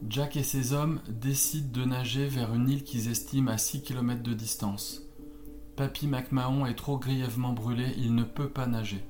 Jack 0.06 0.36
et 0.36 0.42
ses 0.42 0.74
hommes 0.74 1.00
décident 1.08 1.80
de 1.80 1.86
nager 1.86 2.26
vers 2.26 2.52
une 2.52 2.68
île 2.68 2.84
qu'ils 2.84 3.08
estiment 3.08 3.52
à 3.52 3.56
6 3.56 3.84
km 3.84 4.22
de 4.22 4.34
distance. 4.34 5.00
Papy 5.76 6.08
McMahon 6.08 6.66
est 6.66 6.74
trop 6.74 6.98
grièvement 6.98 7.54
brûlé, 7.54 7.94
il 7.96 8.14
ne 8.14 8.24
peut 8.24 8.50
pas 8.50 8.66
nager. 8.66 9.02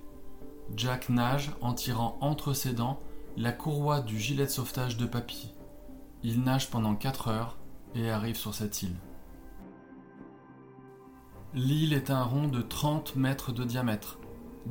Jack 0.77 1.09
nage 1.09 1.51
en 1.61 1.75
tirant 1.75 2.17
entre 2.21 2.53
ses 2.53 2.73
dents 2.73 3.01
la 3.37 3.53
courroie 3.53 4.01
du 4.01 4.19
gilet 4.19 4.47
de 4.47 4.51
sauvetage 4.51 4.97
de 4.97 5.07
Papy. 5.07 5.55
Il 6.23 6.43
nage 6.43 6.71
pendant 6.71 6.95
4 6.95 7.29
heures 7.29 7.59
et 7.95 8.11
arrive 8.11 8.37
sur 8.37 8.55
cette 8.55 8.83
île. 8.83 8.97
L'île 11.55 11.93
est 11.93 12.11
un 12.11 12.23
rond 12.23 12.47
de 12.49 12.63
30 12.63 13.17
mètres 13.17 13.53
de 13.53 13.65
diamètre. 13.65 14.19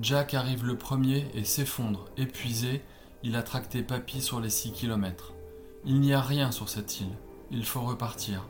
Jack 0.01 0.33
arrive 0.33 0.65
le 0.65 0.77
premier 0.77 1.27
et 1.33 1.43
s'effondre. 1.43 2.05
Épuisé, 2.15 2.83
il 3.23 3.35
a 3.35 3.43
tracté 3.43 3.83
Papy 3.83 4.21
sur 4.21 4.39
les 4.39 4.49
6 4.49 4.71
km. 4.71 5.33
Il 5.85 5.99
n'y 5.99 6.13
a 6.13 6.21
rien 6.21 6.51
sur 6.51 6.69
cette 6.69 7.01
île. 7.01 7.17
Il 7.51 7.65
faut 7.65 7.81
repartir. 7.81 8.47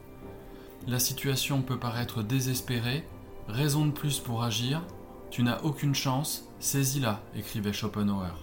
La 0.88 1.00
situation 1.00 1.62
peut 1.62 1.80
paraître 1.80 2.22
désespérée, 2.22 3.08
raison 3.48 3.86
de 3.86 3.92
plus 3.92 4.20
pour 4.20 4.44
agir, 4.44 4.84
tu 5.32 5.44
n'as 5.44 5.62
aucune 5.62 5.94
chance, 5.94 6.46
saisis-la, 6.60 7.22
écrivait 7.36 7.74
Schopenhauer. 7.74 8.34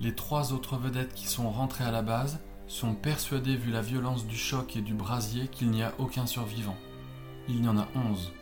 Les 0.00 0.14
trois 0.14 0.52
autres 0.52 0.76
vedettes 0.76 1.14
qui 1.14 1.26
sont 1.26 1.50
rentrées 1.50 1.84
à 1.84 1.90
la 1.90 2.02
base 2.02 2.40
sont 2.66 2.94
persuadées, 2.94 3.56
vu 3.56 3.70
la 3.70 3.82
violence 3.82 4.26
du 4.26 4.36
choc 4.36 4.76
et 4.76 4.80
du 4.80 4.94
brasier, 4.94 5.48
qu'il 5.48 5.70
n'y 5.70 5.82
a 5.82 5.92
aucun 5.98 6.26
survivant. 6.26 6.76
Il 7.48 7.64
y 7.64 7.68
en 7.68 7.78
a 7.78 7.88
onze. 7.94 8.32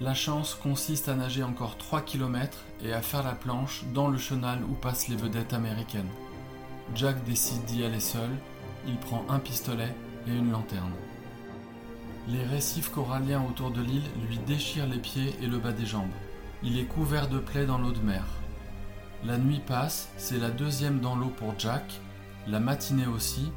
La 0.00 0.14
chance 0.14 0.54
consiste 0.54 1.08
à 1.08 1.14
nager 1.14 1.42
encore 1.42 1.78
3 1.78 2.02
km 2.02 2.58
et 2.82 2.92
à 2.92 3.00
faire 3.00 3.22
la 3.22 3.34
planche 3.34 3.84
dans 3.94 4.08
le 4.08 4.18
chenal 4.18 4.62
où 4.64 4.74
passent 4.74 5.08
les 5.08 5.16
vedettes 5.16 5.52
américaines. 5.52 6.10
Jack 6.94 7.24
décide 7.24 7.64
d'y 7.64 7.84
aller 7.84 8.00
seul 8.00 8.30
il 8.86 8.96
prend 8.96 9.24
un 9.28 9.38
pistolet 9.38 9.94
et 10.26 10.30
une 10.30 10.50
lanterne. 10.50 10.92
Les 12.28 12.42
récifs 12.42 12.90
coralliens 12.90 13.44
autour 13.48 13.70
de 13.70 13.82
l'île 13.82 14.08
lui 14.28 14.38
déchirent 14.38 14.86
les 14.86 14.98
pieds 14.98 15.34
et 15.42 15.46
le 15.46 15.58
bas 15.58 15.72
des 15.72 15.86
jambes. 15.86 16.10
Il 16.62 16.78
est 16.78 16.86
couvert 16.86 17.28
de 17.28 17.38
plaies 17.38 17.66
dans 17.66 17.78
l'eau 17.78 17.92
de 17.92 18.00
mer. 18.00 18.24
La 19.24 19.36
nuit 19.36 19.60
passe, 19.66 20.10
c'est 20.16 20.38
la 20.38 20.50
deuxième 20.50 21.00
dans 21.00 21.16
l'eau 21.16 21.28
pour 21.28 21.54
Jack, 21.58 22.00
la 22.46 22.60
matinée 22.60 23.06
aussi. 23.06 23.50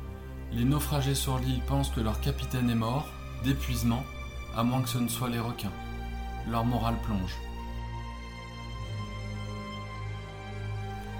Les 0.51 0.65
naufragés 0.65 1.15
sur 1.15 1.39
l'île 1.39 1.62
pensent 1.67 1.89
que 1.89 2.01
leur 2.01 2.19
capitaine 2.22 2.69
est 2.69 2.75
mort, 2.75 3.07
d'épuisement, 3.43 4.03
à 4.55 4.63
moins 4.63 4.81
que 4.81 4.89
ce 4.89 4.98
ne 4.98 5.07
soient 5.07 5.29
les 5.29 5.39
requins. 5.39 5.72
Leur 6.50 6.65
morale 6.65 6.98
plonge. 7.03 7.36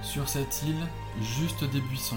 Sur 0.02 0.28
cette 0.28 0.62
île, 0.66 0.86
juste 1.20 1.64
des 1.64 1.80
buissons, 1.80 2.16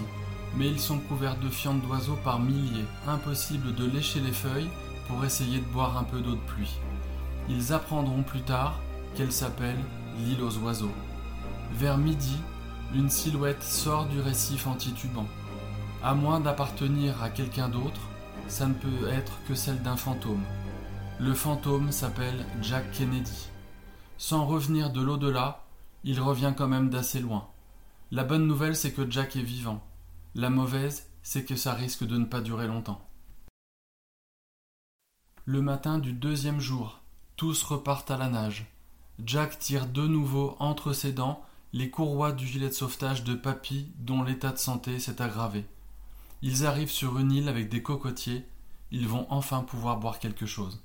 mais 0.55 0.67
ils 0.67 0.79
sont 0.79 0.99
couverts 0.99 1.39
de 1.39 1.49
fientes 1.49 1.81
d'oiseaux 1.81 2.17
par 2.23 2.39
milliers, 2.39 2.85
impossible 3.07 3.73
de 3.75 3.85
lécher 3.85 4.19
les 4.19 4.31
feuilles 4.31 4.69
pour 5.07 5.23
essayer 5.23 5.59
de 5.59 5.65
boire 5.65 5.97
un 5.97 6.03
peu 6.03 6.19
d'eau 6.19 6.35
de 6.35 6.47
pluie. 6.47 6.79
Ils 7.49 7.73
apprendront 7.73 8.23
plus 8.23 8.41
tard 8.41 8.79
qu'elle 9.15 9.31
s'appelle 9.31 9.79
l'île 10.19 10.41
aux 10.41 10.57
oiseaux. 10.59 10.91
Vers 11.73 11.97
midi, 11.97 12.37
une 12.93 13.09
silhouette 13.09 13.63
sort 13.63 14.05
du 14.05 14.19
récif 14.19 14.67
en 14.67 14.75
titubant. 14.75 15.27
À 16.03 16.13
moins 16.13 16.39
d'appartenir 16.39 17.21
à 17.23 17.29
quelqu'un 17.29 17.69
d'autre, 17.69 18.01
ça 18.47 18.67
ne 18.67 18.73
peut 18.73 19.07
être 19.09 19.33
que 19.47 19.55
celle 19.55 19.81
d'un 19.81 19.95
fantôme. 19.95 20.43
Le 21.19 21.33
fantôme 21.33 21.91
s'appelle 21.91 22.45
Jack 22.61 22.91
Kennedy. 22.91 23.49
Sans 24.17 24.45
revenir 24.45 24.91
de 24.91 25.01
l'au-delà, 25.01 25.63
il 26.03 26.19
revient 26.19 26.53
quand 26.55 26.67
même 26.67 26.89
d'assez 26.89 27.19
loin. 27.19 27.47
La 28.11 28.23
bonne 28.23 28.47
nouvelle, 28.47 28.75
c'est 28.75 28.91
que 28.91 29.09
Jack 29.09 29.35
est 29.35 29.41
vivant. 29.41 29.81
La 30.33 30.49
mauvaise, 30.49 31.09
c'est 31.23 31.43
que 31.43 31.57
ça 31.57 31.73
risque 31.73 32.05
de 32.05 32.17
ne 32.17 32.23
pas 32.23 32.39
durer 32.39 32.65
longtemps. 32.65 33.05
Le 35.43 35.61
matin 35.61 35.99
du 35.99 36.13
deuxième 36.13 36.61
jour, 36.61 37.01
tous 37.35 37.63
repartent 37.63 38.11
à 38.11 38.17
la 38.17 38.29
nage. 38.29 38.71
Jack 39.25 39.59
tire 39.59 39.87
de 39.87 40.07
nouveau 40.07 40.55
entre 40.59 40.93
ses 40.93 41.11
dents 41.11 41.43
les 41.73 41.89
courroies 41.89 42.31
du 42.31 42.47
gilet 42.47 42.69
de 42.69 42.73
sauvetage 42.73 43.25
de 43.25 43.33
Papy 43.33 43.91
dont 43.97 44.23
l'état 44.23 44.51
de 44.51 44.57
santé 44.57 44.99
s'est 44.99 45.21
aggravé. 45.21 45.65
Ils 46.41 46.65
arrivent 46.65 46.91
sur 46.91 47.19
une 47.19 47.33
île 47.33 47.49
avec 47.49 47.67
des 47.67 47.83
cocotiers, 47.83 48.47
ils 48.91 49.09
vont 49.09 49.27
enfin 49.29 49.61
pouvoir 49.61 49.97
boire 49.97 50.19
quelque 50.19 50.45
chose. 50.45 50.81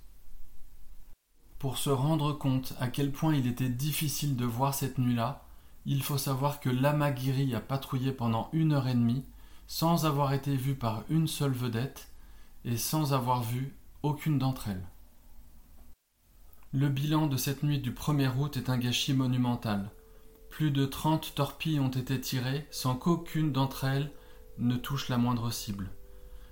Pour 1.60 1.78
se 1.78 1.90
rendre 1.90 2.32
compte 2.32 2.74
à 2.80 2.88
quel 2.88 3.12
point 3.12 3.34
il 3.34 3.46
était 3.46 3.68
difficile 3.68 4.34
de 4.34 4.44
voir 4.44 4.74
cette 4.74 4.98
nuit-là, 4.98 5.44
il 5.86 6.02
faut 6.02 6.18
savoir 6.18 6.58
que 6.58 6.68
l'Amagiri 6.68 7.54
a 7.54 7.60
patrouillé 7.60 8.10
pendant 8.10 8.48
une 8.52 8.72
heure 8.72 8.88
et 8.88 8.94
demie 8.94 9.24
sans 9.66 10.06
avoir 10.06 10.32
été 10.32 10.56
vu 10.56 10.74
par 10.74 11.04
une 11.08 11.28
seule 11.28 11.52
vedette 11.52 12.08
et 12.64 12.76
sans 12.76 13.12
avoir 13.12 13.42
vu 13.42 13.74
aucune 14.02 14.38
d'entre 14.38 14.68
elles. 14.68 14.86
Le 16.72 16.88
bilan 16.88 17.26
de 17.26 17.36
cette 17.36 17.62
nuit 17.62 17.78
du 17.78 17.92
1er 17.92 18.36
août 18.36 18.56
est 18.56 18.70
un 18.70 18.78
gâchis 18.78 19.14
monumental. 19.14 19.90
Plus 20.50 20.70
de 20.70 20.84
30 20.84 21.34
torpilles 21.34 21.80
ont 21.80 21.88
été 21.88 22.20
tirées 22.20 22.66
sans 22.70 22.94
qu'aucune 22.94 23.52
d'entre 23.52 23.84
elles 23.84 24.10
ne 24.58 24.76
touche 24.76 25.08
la 25.08 25.18
moindre 25.18 25.50
cible. 25.50 25.90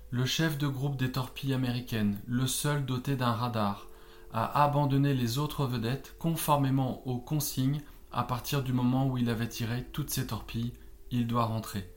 Le 0.09 0.25
chef 0.25 0.57
de 0.57 0.67
groupe 0.67 0.97
des 0.97 1.11
torpilles 1.11 1.53
américaines, 1.53 2.19
le 2.27 2.47
seul 2.47 2.85
doté 2.85 3.15
d'un 3.15 3.33
radar, 3.33 3.87
a 4.31 4.63
abandonné 4.63 5.13
les 5.13 5.37
autres 5.37 5.65
vedettes 5.65 6.15
conformément 6.19 7.05
aux 7.07 7.17
consignes 7.17 7.81
à 8.11 8.23
partir 8.23 8.63
du 8.63 8.73
moment 8.73 9.07
où 9.07 9.17
il 9.17 9.29
avait 9.29 9.49
tiré 9.49 9.83
toutes 9.91 10.09
ses 10.09 10.27
torpilles, 10.27 10.73
il 11.11 11.27
doit 11.27 11.45
rentrer. 11.45 11.94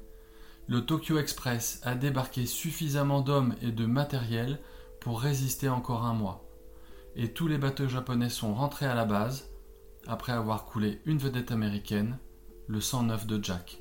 Le 0.68 0.84
Tokyo 0.84 1.18
Express 1.18 1.80
a 1.82 1.94
débarqué 1.94 2.44
suffisamment 2.44 3.22
d'hommes 3.22 3.54
et 3.62 3.72
de 3.72 3.86
matériel 3.86 4.60
pour 5.00 5.18
résister 5.18 5.70
encore 5.70 6.04
un 6.04 6.12
mois. 6.12 6.44
Et 7.16 7.32
tous 7.32 7.48
les 7.48 7.56
bateaux 7.56 7.88
japonais 7.88 8.28
sont 8.28 8.52
rentrés 8.52 8.84
à 8.84 8.94
la 8.94 9.06
base 9.06 9.48
après 10.06 10.32
avoir 10.32 10.66
coulé 10.66 11.00
une 11.06 11.16
vedette 11.16 11.52
américaine, 11.52 12.18
le 12.66 12.82
109 12.82 13.26
de 13.26 13.42
Jack. 13.42 13.80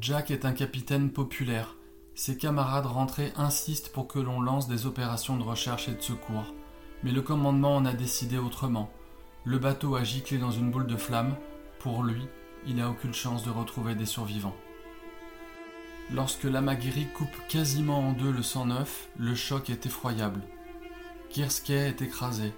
Jack 0.00 0.30
est 0.30 0.46
un 0.46 0.52
capitaine 0.52 1.10
populaire. 1.10 1.76
Ses 2.14 2.38
camarades 2.38 2.86
rentrés 2.86 3.34
insistent 3.36 3.92
pour 3.92 4.08
que 4.08 4.18
l'on 4.18 4.40
lance 4.40 4.68
des 4.68 4.86
opérations 4.86 5.36
de 5.36 5.42
recherche 5.42 5.88
et 5.88 5.94
de 5.94 6.00
secours. 6.00 6.54
Mais 7.02 7.12
le 7.12 7.20
commandement 7.20 7.76
en 7.76 7.84
a 7.84 7.92
décidé 7.92 8.38
autrement. 8.38 8.90
Le 9.44 9.58
bateau 9.58 9.96
a 9.96 10.02
giclé 10.02 10.38
dans 10.38 10.50
une 10.50 10.70
boule 10.70 10.86
de 10.86 10.96
flammes. 10.96 11.36
Pour 11.78 12.02
lui, 12.02 12.22
il 12.66 12.76
n'a 12.76 12.88
aucune 12.90 13.14
chance 13.14 13.44
de 13.44 13.50
retrouver 13.50 13.94
des 13.94 14.06
survivants. 14.06 14.56
Lorsque 16.12 16.44
l'Amagiri 16.44 17.06
coupe 17.06 17.36
quasiment 17.48 18.00
en 18.00 18.12
deux 18.12 18.30
le 18.30 18.42
109, 18.42 19.08
le 19.18 19.34
choc 19.34 19.70
est 19.70 19.86
effroyable. 19.86 20.42
Kirskey 21.30 21.88
est 21.88 22.02
écrasé. 22.02 22.52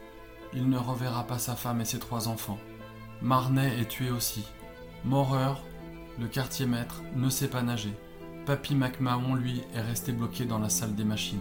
Il 0.53 0.69
ne 0.69 0.79
reverra 0.79 1.27
pas 1.27 1.39
sa 1.39 1.55
femme 1.55 1.81
et 1.81 1.85
ses 1.85 1.99
trois 1.99 2.29
enfants. 2.29 2.59
Marnay 3.23 3.81
est 3.81 3.89
tué 3.89 4.11
aussi. 4.11 4.45
Morer, 5.05 5.55
le 6.19 6.27
quartier 6.27 6.67
maître, 6.67 7.03
ne 7.15 7.31
sait 7.31 7.49
pas 7.49 7.63
nager. 7.63 7.95
Papy 8.47 8.75
McMahon, 8.75 9.35
lui, 9.35 9.63
est 9.75 9.81
resté 9.81 10.13
bloqué 10.13 10.45
dans 10.45 10.59
la 10.59 10.69
salle 10.69 10.95
des 10.95 11.05
machines. 11.05 11.41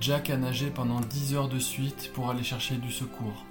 Jack 0.00 0.30
a 0.30 0.36
nagé 0.36 0.70
pendant 0.70 1.00
dix 1.00 1.34
heures 1.34 1.48
de 1.48 1.58
suite 1.58 2.10
pour 2.14 2.30
aller 2.30 2.42
chercher 2.42 2.76
du 2.76 2.90
secours. 2.90 3.44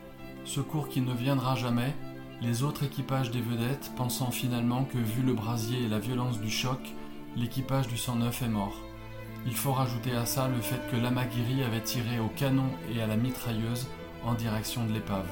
Secours 0.43 0.89
qui 0.89 1.01
ne 1.01 1.13
viendra 1.13 1.55
jamais, 1.55 1.95
les 2.41 2.63
autres 2.63 2.83
équipages 2.83 3.31
des 3.31 3.41
vedettes 3.41 3.91
pensant 3.95 4.31
finalement 4.31 4.83
que, 4.83 4.97
vu 4.97 5.21
le 5.21 5.33
brasier 5.33 5.83
et 5.83 5.87
la 5.87 5.99
violence 5.99 6.39
du 6.39 6.49
choc, 6.49 6.79
l'équipage 7.35 7.87
du 7.87 7.97
109 7.97 8.41
est 8.41 8.47
mort. 8.47 8.75
Il 9.45 9.53
faut 9.53 9.71
rajouter 9.71 10.13
à 10.13 10.25
ça 10.25 10.47
le 10.47 10.59
fait 10.61 10.81
que 10.91 10.95
l'Amagiri 10.95 11.63
avait 11.63 11.81
tiré 11.81 12.19
au 12.19 12.27
canon 12.27 12.69
et 12.93 13.01
à 13.01 13.07
la 13.07 13.15
mitrailleuse 13.15 13.87
en 14.23 14.33
direction 14.33 14.85
de 14.85 14.93
l'épave. 14.93 15.29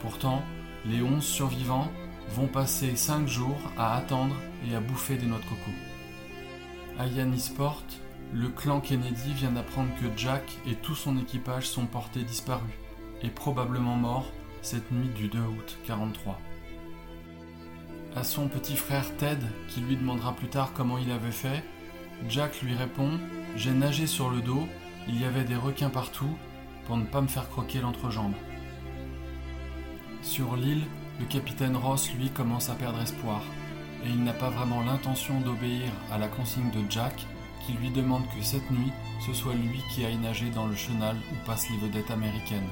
Pourtant, 0.00 0.42
les 0.84 1.02
onze 1.02 1.24
survivants 1.24 1.90
vont 2.30 2.46
passer 2.46 2.96
cinq 2.96 3.26
jours 3.26 3.58
à 3.78 3.96
attendre 3.96 4.36
et 4.68 4.74
à 4.74 4.80
bouffer 4.80 5.16
des 5.16 5.26
noix 5.26 5.38
de 5.38 5.44
coco. 5.44 5.70
À 6.98 7.06
Yannisport, 7.06 7.82
le 8.32 8.48
clan 8.48 8.80
Kennedy 8.80 9.32
vient 9.32 9.52
d'apprendre 9.52 9.90
que 10.00 10.06
Jack 10.16 10.44
et 10.66 10.74
tout 10.74 10.94
son 10.94 11.18
équipage 11.18 11.66
sont 11.66 11.86
portés 11.86 12.22
disparus 12.22 12.74
et 13.22 13.30
probablement 13.30 13.96
morts 13.96 14.30
cette 14.64 14.90
nuit 14.92 15.10
du 15.10 15.28
2 15.28 15.38
août 15.40 15.78
43. 15.86 16.40
À 18.16 18.24
son 18.24 18.48
petit 18.48 18.76
frère 18.76 19.14
Ted, 19.18 19.44
qui 19.68 19.80
lui 19.80 19.94
demandera 19.94 20.32
plus 20.32 20.48
tard 20.48 20.72
comment 20.72 20.96
il 20.96 21.10
avait 21.10 21.30
fait, 21.30 21.62
Jack 22.30 22.62
lui 22.62 22.74
répond 22.74 23.10
J'ai 23.56 23.72
nagé 23.72 24.06
sur 24.06 24.30
le 24.30 24.40
dos, 24.40 24.66
il 25.06 25.20
y 25.20 25.26
avait 25.26 25.44
des 25.44 25.54
requins 25.54 25.90
partout, 25.90 26.34
pour 26.86 26.96
ne 26.96 27.04
pas 27.04 27.20
me 27.20 27.26
faire 27.26 27.50
croquer 27.50 27.80
l'entrejambe. 27.80 28.32
Sur 30.22 30.56
l'île, 30.56 30.84
le 31.20 31.26
capitaine 31.26 31.76
Ross, 31.76 32.10
lui, 32.14 32.30
commence 32.30 32.70
à 32.70 32.74
perdre 32.74 33.02
espoir, 33.02 33.42
et 34.02 34.08
il 34.08 34.24
n'a 34.24 34.32
pas 34.32 34.48
vraiment 34.48 34.82
l'intention 34.82 35.40
d'obéir 35.40 35.90
à 36.10 36.16
la 36.16 36.28
consigne 36.28 36.70
de 36.70 36.90
Jack, 36.90 37.26
qui 37.66 37.74
lui 37.74 37.90
demande 37.90 38.24
que 38.28 38.42
cette 38.42 38.70
nuit, 38.70 38.92
ce 39.26 39.34
soit 39.34 39.54
lui 39.54 39.82
qui 39.90 40.06
aille 40.06 40.16
nager 40.16 40.48
dans 40.48 40.66
le 40.66 40.74
chenal 40.74 41.16
où 41.16 41.46
passent 41.46 41.68
les 41.68 41.76
vedettes 41.76 42.10
américaines. 42.10 42.70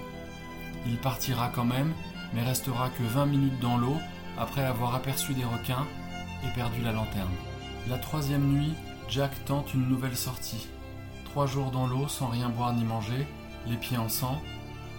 Il 0.86 0.96
partira 0.96 1.48
quand 1.48 1.64
même, 1.64 1.92
mais 2.34 2.42
restera 2.42 2.90
que 2.90 3.02
20 3.02 3.26
minutes 3.26 3.60
dans 3.60 3.76
l'eau 3.76 3.96
après 4.38 4.64
avoir 4.64 4.94
aperçu 4.94 5.34
des 5.34 5.44
requins 5.44 5.86
et 6.44 6.54
perdu 6.54 6.82
la 6.82 6.92
lanterne. 6.92 7.30
La 7.88 7.98
troisième 7.98 8.46
nuit, 8.46 8.74
Jack 9.08 9.44
tente 9.44 9.74
une 9.74 9.88
nouvelle 9.88 10.16
sortie. 10.16 10.68
Trois 11.24 11.46
jours 11.46 11.70
dans 11.70 11.86
l'eau 11.86 12.08
sans 12.08 12.28
rien 12.28 12.48
boire 12.48 12.72
ni 12.72 12.84
manger, 12.84 13.26
les 13.66 13.76
pieds 13.76 13.98
en 13.98 14.08
sang. 14.08 14.40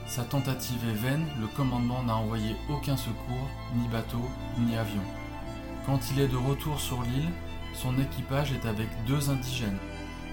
Sa 0.05 0.23
tentative 0.23 0.83
est 0.89 0.95
vaine, 0.95 1.25
le 1.39 1.47
commandement 1.47 2.03
n'a 2.03 2.15
envoyé 2.15 2.55
aucun 2.69 2.97
secours, 2.97 3.49
ni 3.75 3.87
bateau, 3.87 4.29
ni 4.59 4.75
avion. 4.75 5.01
Quand 5.85 5.99
il 6.11 6.19
est 6.19 6.27
de 6.27 6.37
retour 6.37 6.79
sur 6.79 7.01
l'île, 7.01 7.29
son 7.73 7.97
équipage 7.99 8.51
est 8.51 8.67
avec 8.67 8.87
deux 9.05 9.29
indigènes. 9.29 9.79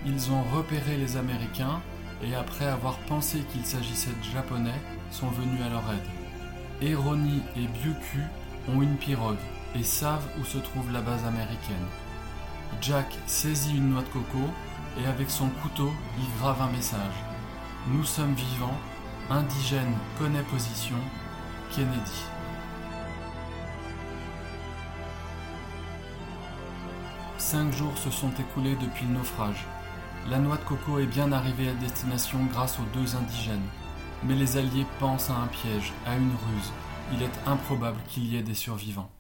Ils 0.06 0.30
ont 0.30 0.42
repéré 0.54 0.96
les 0.96 1.16
Américains 1.16 1.80
et 2.22 2.34
après 2.34 2.66
avoir 2.66 2.96
pensé 2.98 3.40
qu'il 3.50 3.64
s'agissait 3.64 4.10
de 4.10 4.32
Japonais, 4.32 4.80
sont 5.10 5.28
venus 5.28 5.60
à 5.62 5.68
leur 5.68 5.82
aide. 5.92 6.88
Eroni 6.88 7.42
et 7.56 7.66
Byuku 7.66 8.20
ont 8.68 8.82
une 8.82 8.96
pirogue 8.96 9.36
et 9.74 9.82
savent 9.82 10.28
où 10.40 10.44
se 10.44 10.58
trouve 10.58 10.92
la 10.92 11.00
base 11.00 11.24
américaine. 11.24 11.86
Jack 12.80 13.06
saisit 13.26 13.76
une 13.76 13.90
noix 13.90 14.02
de 14.02 14.08
coco 14.08 14.50
et 15.02 15.06
avec 15.06 15.30
son 15.30 15.48
couteau, 15.48 15.90
il 16.18 16.40
grave 16.40 16.60
un 16.62 16.70
message. 16.70 17.24
Nous 17.88 18.04
sommes 18.04 18.34
vivants, 18.34 18.78
indigène 19.30 19.94
connaît 20.18 20.42
position, 20.42 20.96
Kennedy. 21.70 22.24
Cinq 27.38 27.72
jours 27.72 27.96
se 27.98 28.10
sont 28.10 28.30
écoulés 28.38 28.76
depuis 28.76 29.06
le 29.06 29.14
naufrage. 29.14 29.66
La 30.28 30.38
noix 30.38 30.58
de 30.58 30.64
coco 30.64 30.98
est 30.98 31.06
bien 31.06 31.32
arrivée 31.32 31.68
à 31.68 31.74
destination 31.74 32.44
grâce 32.52 32.78
aux 32.78 32.98
deux 32.98 33.16
indigènes. 33.16 33.68
Mais 34.24 34.34
les 34.34 34.56
Alliés 34.58 34.86
pensent 34.98 35.30
à 35.30 35.34
un 35.34 35.46
piège, 35.46 35.92
à 36.06 36.16
une 36.16 36.30
ruse. 36.30 36.72
Il 37.12 37.22
est 37.22 37.48
improbable 37.48 37.98
qu'il 38.08 38.26
y 38.26 38.36
ait 38.36 38.42
des 38.42 38.54
survivants. 38.54 39.10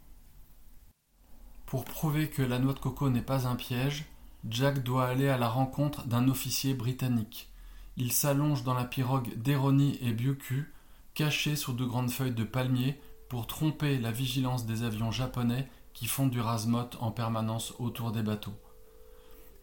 Pour 1.66 1.84
prouver 1.84 2.28
que 2.28 2.42
la 2.42 2.58
noix 2.58 2.74
de 2.74 2.78
coco 2.78 3.08
n'est 3.10 3.22
pas 3.22 3.48
un 3.48 3.56
piège, 3.56 4.04
Jack 4.48 4.82
doit 4.82 5.06
aller 5.06 5.28
à 5.28 5.38
la 5.38 5.48
rencontre 5.48 6.06
d'un 6.06 6.28
officier 6.28 6.74
britannique. 6.74 7.48
Il 7.96 8.12
s'allonge 8.12 8.62
dans 8.62 8.74
la 8.74 8.84
pirogue 8.84 9.34
d'Eroni 9.36 9.98
et 10.02 10.12
Byuku, 10.12 10.66
cachés 11.14 11.56
sous 11.56 11.72
de 11.72 11.84
grandes 11.84 12.10
feuilles 12.10 12.34
de 12.34 12.44
palmier 12.44 13.00
pour 13.28 13.46
tromper 13.46 13.98
la 13.98 14.12
vigilance 14.12 14.66
des 14.66 14.82
avions 14.82 15.10
japonais 15.10 15.68
qui 15.92 16.06
font 16.06 16.26
du 16.26 16.40
rasmote 16.40 16.96
en 17.00 17.10
permanence 17.10 17.74
autour 17.78 18.12
des 18.12 18.22
bateaux. 18.22 18.54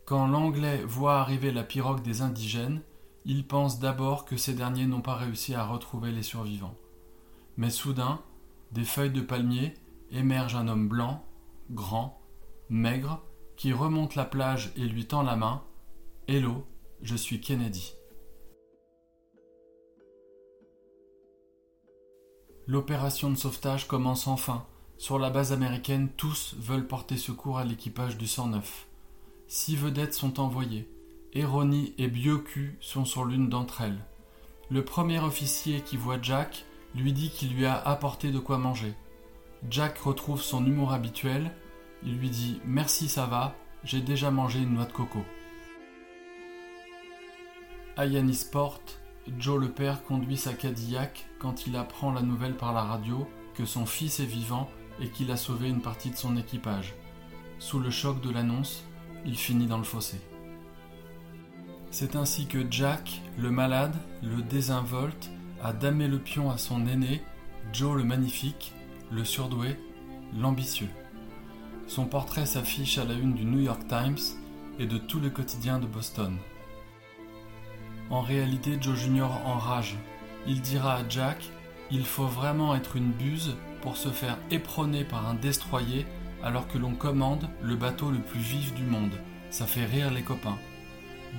Quand 0.08 0.26
l'Anglais 0.26 0.86
voit 0.86 1.20
arriver 1.20 1.52
la 1.52 1.65
pirogue 1.65 2.02
des 2.02 2.22
indigènes, 2.22 2.82
il 3.26 3.46
pense 3.46 3.78
d'abord 3.78 4.24
que 4.24 4.38
ces 4.38 4.54
derniers 4.54 4.86
n'ont 4.86 5.02
pas 5.02 5.15
réussi 5.15 5.54
à 5.54 5.65
retrouver 5.65 6.13
les 6.13 6.24
survivants. 6.24 6.78
Mais 7.58 7.70
soudain, 7.70 8.22
des 8.72 8.86
feuilles 8.86 9.12
de 9.12 9.20
palmier, 9.20 9.74
émerge 10.12 10.56
un 10.56 10.70
homme 10.70 10.88
blanc, 10.88 11.26
grand, 11.72 12.22
maigre, 12.70 13.22
qui 13.58 13.74
remonte 13.74 14.15
la 14.15 14.24
plage 14.24 14.72
et 14.78 14.86
lui 14.86 15.08
tend 15.08 15.24
la 15.24 15.36
main. 15.36 15.62
Hello, 16.30 16.65
je 17.02 17.17
suis 17.17 17.41
Kennedy. 17.41 17.93
L'opération 22.65 23.30
de 23.30 23.36
sauvetage 23.36 23.89
commence 23.89 24.28
enfin. 24.28 24.65
Sur 24.98 25.20
la 25.20 25.30
base 25.30 25.52
américaine, 25.52 26.08
tous 26.15 26.56
veulent 26.58 26.88
porter 26.88 27.17
secours 27.17 27.58
à 27.58 27.65
l'équipage 27.65 28.17
du 28.17 28.26
109. 28.26 28.87
Six 29.49 29.77
vedettes 29.77 30.13
sont 30.13 30.41
envoyées. 30.41 30.89
Eroni 31.33 31.93
et 31.97 32.10
Byoku 32.10 32.71
sont 32.81 33.05
sur 33.05 33.23
l'une 33.23 33.47
d'entre 33.47 33.79
elles. 33.79 34.03
Le 34.69 34.83
premier 34.83 35.19
officier 35.19 35.79
qui 35.79 35.95
voit 35.95 36.21
Jack 36.21 36.65
lui 36.95 37.13
dit 37.13 37.29
qu'il 37.29 37.53
lui 37.53 37.65
a 37.65 37.77
apporté 37.79 38.31
de 38.31 38.39
quoi 38.39 38.57
manger. 38.57 38.93
Jack 39.69 39.99
retrouve 39.99 40.41
son 40.41 40.65
humour 40.65 40.91
habituel. 40.91 41.51
Il 42.03 42.17
lui 42.17 42.29
dit 42.29 42.60
Merci, 42.65 43.07
ça 43.07 43.25
va, 43.25 43.55
j'ai 43.86 44.01
déjà 44.01 44.31
mangé 44.31 44.60
une 44.60 44.73
noix 44.73 44.86
de 44.86 44.91
coco. 44.91 45.23
À 47.95 48.05
Yannisport, 48.05 48.81
Joe 49.39 49.62
le 49.62 49.71
père 49.71 50.03
conduit 50.03 50.38
sa 50.38 50.53
Cadillac 50.53 51.25
quand 51.39 51.67
il 51.67 51.77
apprend 51.77 52.12
la 52.12 52.21
nouvelle 52.21 52.57
par 52.57 52.73
la 52.73 52.83
radio 52.83 53.25
que 53.55 53.63
son 53.63 53.86
fils 53.86 54.19
est 54.19 54.25
vivant 54.25 54.69
et 54.99 55.07
qu'il 55.07 55.31
a 55.31 55.38
sauvé 55.38 55.69
une 55.69 55.81
partie 55.81 56.12
de 56.12 56.17
son 56.17 56.36
équipage. 56.36 56.95
Sous 57.60 57.79
le 57.79 57.89
choc 57.89 58.21
de 58.21 58.29
l'annonce, 58.29 58.83
il 59.27 59.35
finit 59.35 59.67
dans 59.67 59.77
le 59.77 59.83
fossé. 59.83 60.19
C'est 61.91 62.15
ainsi 62.15 62.47
que 62.47 62.65
Jack, 62.71 63.21
le 63.37 63.51
malade, 63.51 63.95
le 64.23 64.41
désinvolte, 64.41 65.29
a 65.61 65.73
damé 65.73 66.07
le 66.07 66.19
pion 66.19 66.49
à 66.49 66.57
son 66.57 66.87
aîné, 66.87 67.21
Joe 67.73 67.97
le 67.97 68.03
magnifique, 68.03 68.73
le 69.11 69.25
surdoué, 69.25 69.77
l'ambitieux. 70.39 70.89
Son 71.87 72.05
portrait 72.05 72.45
s'affiche 72.45 72.97
à 72.97 73.05
la 73.05 73.13
une 73.13 73.33
du 73.33 73.45
New 73.45 73.59
York 73.59 73.81
Times 73.87 74.17
et 74.79 74.85
de 74.85 74.97
tous 74.97 75.19
les 75.19 75.31
quotidiens 75.31 75.79
de 75.79 75.87
Boston. 75.87 76.37
En 78.09 78.21
réalité, 78.21 78.77
Joe 78.79 78.97
Junior 78.97 79.41
enrage. 79.45 79.97
Il 80.45 80.61
dira 80.61 80.97
à 80.97 81.09
Jack 81.09 81.49
Il 81.91 82.05
faut 82.05 82.27
vraiment 82.27 82.75
être 82.75 82.95
une 82.95 83.11
buse 83.11 83.55
pour 83.81 83.97
se 83.97 84.09
faire 84.09 84.37
éperonner 84.51 85.03
par 85.03 85.27
un 85.27 85.33
destroyer 85.33 86.05
alors 86.43 86.67
que 86.67 86.78
l'on 86.78 86.95
commande 86.95 87.50
le 87.62 87.76
bateau 87.76 88.12
le 88.12 88.19
plus 88.19 88.39
vif 88.39 88.73
du 88.73 88.84
monde. 88.84 89.13
Ça 89.50 89.65
fait 89.65 89.86
rire 89.86 90.12
les 90.12 90.23
copains. 90.23 90.58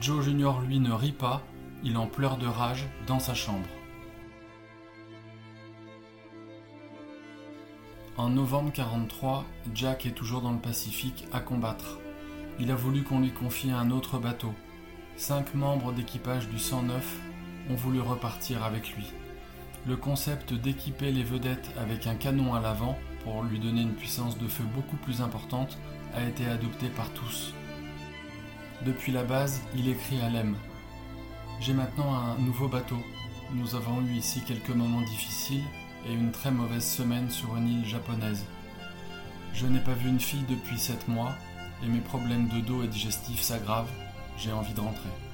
Joe 0.00 0.24
Junior, 0.24 0.60
lui, 0.60 0.80
ne 0.80 0.92
rit 0.92 1.12
pas, 1.12 1.42
il 1.82 1.96
en 1.96 2.06
pleure 2.06 2.36
de 2.36 2.46
rage 2.46 2.86
dans 3.06 3.18
sa 3.18 3.34
chambre. 3.34 3.68
En 8.16 8.30
novembre 8.30 8.72
43, 8.72 9.44
Jack 9.74 10.06
est 10.06 10.12
toujours 10.12 10.42
dans 10.42 10.50
le 10.50 10.58
Pacifique 10.58 11.28
à 11.32 11.40
combattre. 11.40 11.98
Il 12.58 12.72
a 12.72 12.74
voulu 12.74 13.04
qu'on 13.04 13.20
lui 13.20 13.30
confie 13.30 13.70
un 13.70 13.92
autre 13.92 14.18
bateau. 14.18 14.52
Cinq 15.16 15.54
membres 15.54 15.92
d'équipage 15.92 16.48
du 16.48 16.58
109 16.58 17.16
ont 17.70 17.74
voulu 17.76 18.00
repartir 18.00 18.64
avec 18.64 18.94
lui. 18.96 19.04
Le 19.86 19.96
concept 19.96 20.52
d'équiper 20.52 21.12
les 21.12 21.22
vedettes 21.22 21.70
avec 21.78 22.06
un 22.08 22.16
canon 22.16 22.54
à 22.54 22.60
l'avant 22.60 22.98
pour 23.28 23.42
lui 23.42 23.58
donner 23.58 23.82
une 23.82 23.94
puissance 23.94 24.38
de 24.38 24.48
feu 24.48 24.64
beaucoup 24.74 24.96
plus 24.96 25.20
importante 25.20 25.76
a 26.14 26.24
été 26.24 26.46
adopté 26.46 26.88
par 26.88 27.10
tous. 27.10 27.52
Depuis 28.86 29.12
la 29.12 29.22
base, 29.22 29.60
il 29.76 29.88
écrit 29.88 30.20
à 30.22 30.30
Lem 30.30 30.56
J'ai 31.60 31.74
maintenant 31.74 32.14
un 32.14 32.38
nouveau 32.38 32.68
bateau. 32.68 32.98
Nous 33.52 33.74
avons 33.74 34.00
eu 34.00 34.12
ici 34.12 34.42
quelques 34.46 34.70
moments 34.70 35.02
difficiles 35.02 35.64
et 36.06 36.14
une 36.14 36.32
très 36.32 36.50
mauvaise 36.50 36.86
semaine 36.86 37.28
sur 37.28 37.54
une 37.56 37.68
île 37.68 37.84
japonaise. 37.84 38.46
Je 39.52 39.66
n'ai 39.66 39.80
pas 39.80 39.94
vu 39.94 40.08
une 40.08 40.20
fille 40.20 40.44
depuis 40.48 40.78
sept 40.78 41.06
mois 41.08 41.34
et 41.84 41.88
mes 41.88 42.00
problèmes 42.00 42.48
de 42.48 42.60
dos 42.60 42.82
et 42.82 42.88
digestifs 42.88 43.42
s'aggravent. 43.42 43.92
J'ai 44.38 44.52
envie 44.52 44.74
de 44.74 44.80
rentrer. 44.80 45.27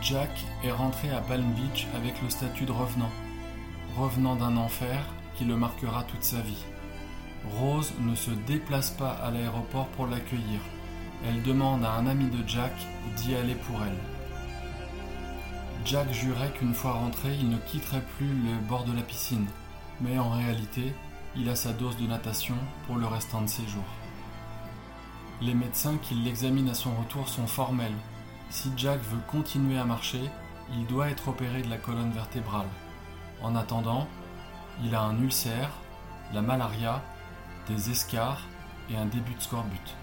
Jack 0.00 0.30
est 0.62 0.70
rentré 0.70 1.10
à 1.10 1.20
Palm 1.20 1.52
Beach 1.52 1.86
avec 1.94 2.20
le 2.22 2.30
statut 2.30 2.64
de 2.64 2.72
revenant, 2.72 3.10
revenant 3.96 4.36
d'un 4.36 4.56
enfer 4.56 5.04
qui 5.36 5.44
le 5.44 5.56
marquera 5.56 6.04
toute 6.04 6.24
sa 6.24 6.40
vie. 6.40 6.64
Rose 7.58 7.92
ne 8.00 8.14
se 8.14 8.30
déplace 8.30 8.90
pas 8.90 9.12
à 9.12 9.30
l'aéroport 9.30 9.88
pour 9.88 10.06
l'accueillir. 10.06 10.60
Elle 11.26 11.42
demande 11.42 11.84
à 11.84 11.92
un 11.92 12.06
ami 12.06 12.26
de 12.26 12.46
Jack 12.46 12.72
d'y 13.16 13.34
aller 13.34 13.54
pour 13.54 13.82
elle. 13.82 13.98
Jack 15.84 16.12
jurait 16.12 16.52
qu'une 16.52 16.74
fois 16.74 16.92
rentré, 16.92 17.34
il 17.38 17.50
ne 17.50 17.58
quitterait 17.58 18.04
plus 18.16 18.28
le 18.28 18.58
bord 18.66 18.84
de 18.84 18.92
la 18.92 19.02
piscine, 19.02 19.46
mais 20.00 20.18
en 20.18 20.30
réalité, 20.30 20.94
il 21.36 21.48
a 21.48 21.56
sa 21.56 21.72
dose 21.72 21.96
de 21.98 22.06
natation 22.06 22.54
pour 22.86 22.96
le 22.96 23.06
restant 23.06 23.42
de 23.42 23.48
ses 23.48 23.66
jours. 23.66 23.82
Les 25.42 25.54
médecins 25.54 25.98
qui 26.00 26.14
l'examinent 26.14 26.70
à 26.70 26.74
son 26.74 26.94
retour 26.94 27.28
sont 27.28 27.46
formels. 27.46 27.92
Si 28.54 28.70
Jack 28.76 29.00
veut 29.02 29.20
continuer 29.26 29.76
à 29.76 29.84
marcher, 29.84 30.30
il 30.70 30.86
doit 30.86 31.10
être 31.10 31.26
opéré 31.26 31.62
de 31.62 31.68
la 31.68 31.76
colonne 31.76 32.12
vertébrale. 32.12 32.68
En 33.42 33.56
attendant, 33.56 34.06
il 34.84 34.94
a 34.94 35.02
un 35.02 35.20
ulcère, 35.20 35.72
la 36.32 36.40
malaria, 36.40 37.02
des 37.66 37.90
escarres 37.90 38.40
et 38.88 38.96
un 38.96 39.06
début 39.06 39.34
de 39.34 39.40
scorbut. 39.40 39.96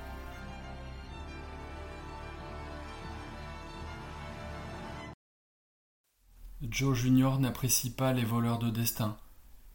Joe 6.69 6.93
Junior 6.93 7.39
n'apprécie 7.39 7.89
pas 7.89 8.11
les 8.11 8.25
voleurs 8.25 8.59
de 8.59 8.69
destin. 8.69 9.15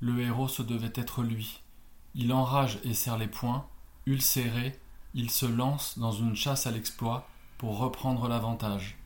Le 0.00 0.20
héros 0.20 0.48
se 0.48 0.62
devait 0.62 0.92
être 0.94 1.22
lui. 1.22 1.62
Il 2.14 2.30
enrage 2.30 2.78
et 2.84 2.92
serre 2.92 3.16
les 3.16 3.26
poings, 3.26 3.66
ulcéré, 4.04 4.78
il 5.14 5.30
se 5.30 5.46
lance 5.46 5.98
dans 5.98 6.12
une 6.12 6.36
chasse 6.36 6.66
à 6.66 6.70
l'exploit 6.70 7.26
pour 7.58 7.78
reprendre 7.78 8.28
l'avantage. 8.28 8.96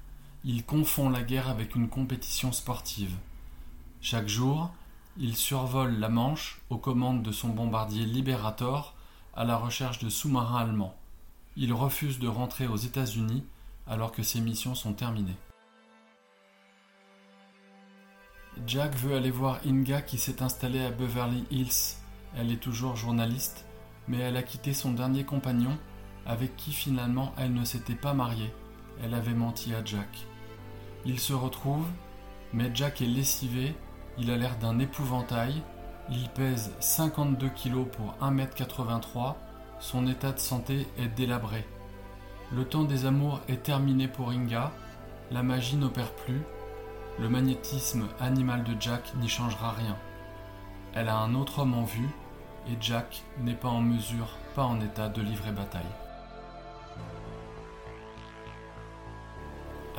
Il 0.44 0.64
confond 0.64 1.10
la 1.10 1.22
guerre 1.22 1.48
avec 1.48 1.74
une 1.74 1.88
compétition 1.88 2.52
sportive. 2.52 3.16
Chaque 4.00 4.28
jour, 4.28 4.70
il 5.18 5.36
survole 5.36 5.98
la 5.98 6.08
Manche 6.08 6.60
aux 6.70 6.78
commandes 6.78 7.22
de 7.22 7.32
son 7.32 7.48
bombardier 7.48 8.06
Liberator 8.06 8.94
à 9.34 9.44
la 9.44 9.56
recherche 9.56 9.98
de 9.98 10.08
sous-marins 10.08 10.62
allemands. 10.62 10.96
Il 11.56 11.72
refuse 11.72 12.18
de 12.18 12.28
rentrer 12.28 12.66
aux 12.66 12.76
États-Unis 12.76 13.44
alors 13.86 14.12
que 14.12 14.22
ses 14.22 14.40
missions 14.40 14.74
sont 14.74 14.94
terminées. 14.94 15.36
Jack 18.66 18.94
veut 18.94 19.16
aller 19.16 19.30
voir 19.30 19.60
Inga 19.66 20.02
qui 20.02 20.18
s'est 20.18 20.42
installée 20.42 20.84
à 20.84 20.90
Beverly 20.90 21.44
Hills. 21.50 21.96
Elle 22.36 22.52
est 22.52 22.60
toujours 22.60 22.96
journaliste, 22.96 23.64
mais 24.06 24.18
elle 24.18 24.36
a 24.36 24.42
quitté 24.42 24.74
son 24.74 24.92
dernier 24.92 25.24
compagnon, 25.24 25.76
avec 26.30 26.56
qui 26.56 26.72
finalement 26.72 27.32
elle 27.36 27.52
ne 27.52 27.64
s'était 27.64 27.94
pas 27.94 28.14
mariée. 28.14 28.54
Elle 29.02 29.14
avait 29.14 29.34
menti 29.34 29.74
à 29.74 29.84
Jack. 29.84 30.26
Ils 31.04 31.18
se 31.18 31.32
retrouvent, 31.32 31.90
mais 32.52 32.70
Jack 32.72 33.02
est 33.02 33.06
lessivé, 33.06 33.74
il 34.16 34.30
a 34.30 34.36
l'air 34.36 34.56
d'un 34.58 34.78
épouvantail, 34.78 35.62
il 36.10 36.28
pèse 36.28 36.72
52 36.78 37.48
kg 37.48 37.84
pour 37.84 38.14
1m83, 38.22 39.34
son 39.80 40.06
état 40.06 40.32
de 40.32 40.38
santé 40.38 40.86
est 40.98 41.08
délabré. 41.08 41.66
Le 42.52 42.64
temps 42.64 42.84
des 42.84 43.06
amours 43.06 43.40
est 43.48 43.62
terminé 43.62 44.06
pour 44.06 44.30
Inga, 44.30 44.70
la 45.32 45.42
magie 45.42 45.76
n'opère 45.76 46.12
plus, 46.12 46.42
le 47.18 47.28
magnétisme 47.28 48.06
animal 48.20 48.62
de 48.62 48.80
Jack 48.80 49.14
n'y 49.16 49.28
changera 49.28 49.72
rien. 49.72 49.96
Elle 50.94 51.08
a 51.08 51.18
un 51.18 51.34
autre 51.34 51.60
homme 51.60 51.74
en 51.74 51.84
vue 51.84 52.10
et 52.68 52.76
Jack 52.80 53.22
n'est 53.40 53.54
pas 53.54 53.68
en 53.68 53.80
mesure, 53.80 54.36
pas 54.54 54.64
en 54.64 54.80
état 54.80 55.08
de 55.08 55.22
livrer 55.22 55.52
bataille. 55.52 55.82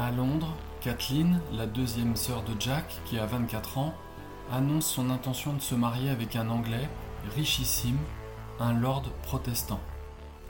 À 0.01 0.09
Londres, 0.11 0.57
Kathleen, 0.81 1.39
la 1.53 1.67
deuxième 1.67 2.15
sœur 2.15 2.43
de 2.43 2.59
Jack, 2.59 2.85
qui 3.05 3.19
a 3.19 3.25
24 3.25 3.77
ans, 3.77 3.93
annonce 4.51 4.87
son 4.87 5.09
intention 5.11 5.53
de 5.53 5.61
se 5.61 5.75
marier 5.75 6.09
avec 6.09 6.35
un 6.35 6.49
Anglais 6.49 6.89
richissime, 7.35 7.99
un 8.59 8.73
lord 8.73 9.03
protestant. 9.23 9.79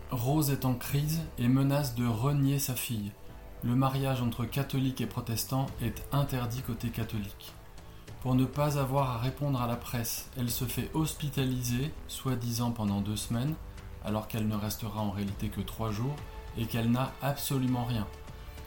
Rose 0.09 0.49
est 0.51 0.63
en 0.65 0.73
crise 0.73 1.21
et 1.37 1.47
menace 1.47 1.95
de 1.95 2.07
renier 2.07 2.59
sa 2.59 2.75
fille 2.75 3.11
le 3.63 3.75
mariage 3.75 4.21
entre 4.21 4.45
catholiques 4.45 5.01
et 5.01 5.05
protestants 5.05 5.67
est 5.81 6.03
interdit 6.11 6.61
côté 6.61 6.89
catholique. 6.89 7.53
Pour 8.21 8.35
ne 8.35 8.45
pas 8.45 8.79
avoir 8.79 9.11
à 9.11 9.17
répondre 9.19 9.61
à 9.61 9.67
la 9.67 9.75
presse, 9.75 10.29
elle 10.37 10.49
se 10.49 10.65
fait 10.65 10.89
hospitaliser, 10.93 11.91
soi-disant 12.07 12.71
pendant 12.71 13.01
deux 13.01 13.15
semaines, 13.15 13.53
alors 14.03 14.27
qu'elle 14.27 14.47
ne 14.47 14.55
restera 14.55 15.01
en 15.01 15.11
réalité 15.11 15.49
que 15.49 15.61
trois 15.61 15.91
jours, 15.91 16.15
et 16.57 16.65
qu'elle 16.65 16.91
n'a 16.91 17.11
absolument 17.21 17.85
rien. 17.85 18.07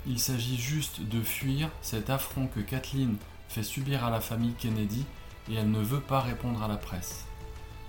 Il 0.06 0.18
s'agit 0.18 0.58
juste 0.58 1.00
de 1.00 1.22
fuir 1.22 1.70
cet 1.80 2.10
affront 2.10 2.46
que 2.46 2.60
Kathleen 2.60 3.16
fait 3.48 3.62
subir 3.62 4.04
à 4.04 4.10
la 4.10 4.20
famille 4.20 4.54
Kennedy, 4.54 5.04
et 5.50 5.54
elle 5.54 5.70
ne 5.70 5.80
veut 5.80 6.00
pas 6.00 6.20
répondre 6.20 6.62
à 6.62 6.68
la 6.68 6.76
presse. 6.76 7.24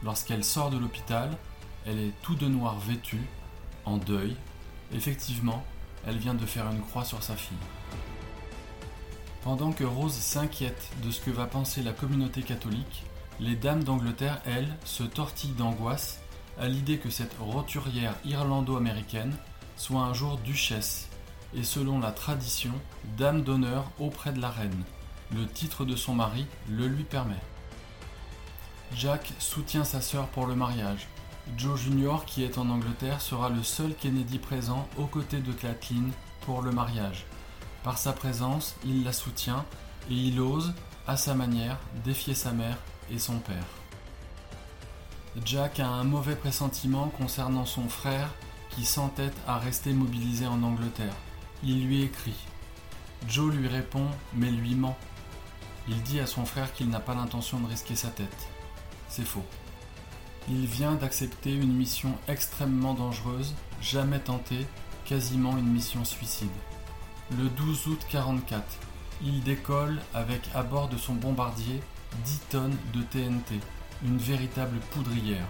Lorsqu'elle 0.04 0.43
sort 0.43 0.69
de 0.69 0.78
l'hôpital, 0.78 1.38
elle 1.86 1.99
est 1.99 2.13
tout 2.21 2.36
de 2.36 2.47
noir 2.47 2.80
vêtue, 2.80 3.25
en 3.86 3.97
deuil. 3.97 4.36
Effectivement, 4.93 5.63
elle 6.06 6.17
vient 6.17 6.34
de 6.34 6.45
faire 6.45 6.69
une 6.71 6.82
croix 6.82 7.06
sur 7.06 7.21
sa 7.23 7.36
fille. 7.36 7.58
Pendant 9.43 9.71
que 9.71 9.84
Rose 9.84 10.13
s'inquiète 10.13 10.89
de 11.04 11.12
ce 11.12 11.21
que 11.21 11.32
va 11.32 11.45
penser 11.45 11.84
la 11.84 11.93
communauté 11.93 12.41
catholique, 12.41 13.04
les 13.39 13.56
dames 13.56 13.84
d'Angleterre, 13.84 14.41
elles, 14.45 14.75
se 14.86 15.04
tortillent 15.04 15.51
d'angoisse 15.51 16.19
à 16.58 16.67
l'idée 16.67 16.97
que 16.97 17.10
cette 17.10 17.36
roturière 17.39 18.15
irlando-américaine 18.23 19.36
soit 19.75 20.01
un 20.01 20.13
jour 20.13 20.38
duchesse 20.38 21.10
et 21.56 21.63
selon 21.63 22.00
la 22.00 22.12
tradition, 22.12 22.74
dame 23.18 23.44
d'honneur 23.44 23.91
auprès 24.00 24.34
de 24.34 24.41
la 24.41 24.50
reine. 24.50 24.84
Le 25.34 25.48
titre 25.48 25.86
de 25.86 25.96
son 25.96 26.13
mari 26.13 26.46
le 26.70 26.88
lui 26.88 27.04
permet. 27.04 27.41
Jack 28.96 29.34
soutient 29.39 29.84
sa 29.84 30.02
sœur 30.02 30.28
pour 30.28 30.46
le 30.46 30.56
mariage, 30.56 31.08
Joe 31.58 31.80
Jr., 31.80 32.26
qui 32.26 32.44
est 32.44 32.58
en 32.58 32.70
Angleterre, 32.70 33.22
sera 33.22 33.50
le 33.50 33.63
seul 33.63 33.94
Kennedy 33.96 34.39
présent 34.39 34.88
aux 34.98 35.06
côtés 35.06 35.39
de 35.39 35.54
Kathleen 35.54 36.12
pour 36.41 36.62
le 36.62 36.72
mariage. 36.72 37.26
Par 37.84 37.98
sa 37.98 38.13
présence, 38.13 38.76
il 38.84 39.04
la 39.04 39.13
soutient 39.13 39.63
et 40.10 40.13
il 40.13 40.39
ose, 40.39 40.74
à 41.08 41.18
sa 41.18 41.36
manière, 41.36 41.78
défier 42.04 42.34
sa 42.34 42.52
mère 42.52 42.78
et 43.12 43.20
son 43.20 43.38
père. 43.39 43.65
Jack 45.46 45.80
a 45.80 45.88
un 45.88 46.04
mauvais 46.04 46.36
pressentiment 46.36 47.10
concernant 47.10 47.65
son 47.65 47.88
frère 47.89 48.30
qui 48.72 48.86
s'entête 48.86 49.36
à 49.48 49.60
rester 49.60 49.94
mobilisé 49.94 50.48
en 50.48 50.63
Angleterre. 50.63 51.13
Il 51.67 51.88
lui 51.88 52.04
écrit. 52.04 52.36
Joe 53.28 53.51
lui 53.51 53.67
répond 53.67 54.06
mais 54.36 54.51
lui 54.51 54.75
ment. 54.75 54.95
Il 55.88 55.99
dit 56.04 56.19
à 56.19 56.28
son 56.28 56.45
frère 56.45 56.71
qu'il 56.73 56.89
n'a 56.89 56.99
pas 56.99 57.15
l'intention 57.15 57.60
de 57.60 57.67
risquer 57.67 57.95
sa 57.95 58.10
tête. 58.10 58.49
C'est 59.10 59.25
faux. 59.25 59.45
Il 60.47 60.67
vient 60.67 60.93
d'accepter 60.93 61.54
une 61.54 61.73
mission 61.73 62.13
extrêmement 62.28 62.93
dangereuse, 62.93 63.56
jamais 63.82 64.19
tentée, 64.19 64.67
quasiment 65.06 65.58
une 65.58 65.71
mission 65.71 66.06
suicide. 66.06 66.49
Le 67.36 67.49
12 67.49 67.88
août 67.88 68.06
44, 68.10 68.63
il 69.23 69.41
décolle 69.41 69.99
avec 70.13 70.41
à 70.54 70.62
bord 70.62 70.88
de 70.88 70.97
son 70.97 71.15
bombardier 71.15 71.82
10 72.25 72.39
tonnes 72.51 72.78
de 72.93 73.01
TNT, 73.01 73.60
une 74.04 74.17
véritable 74.17 74.78
poudrière. 74.91 75.47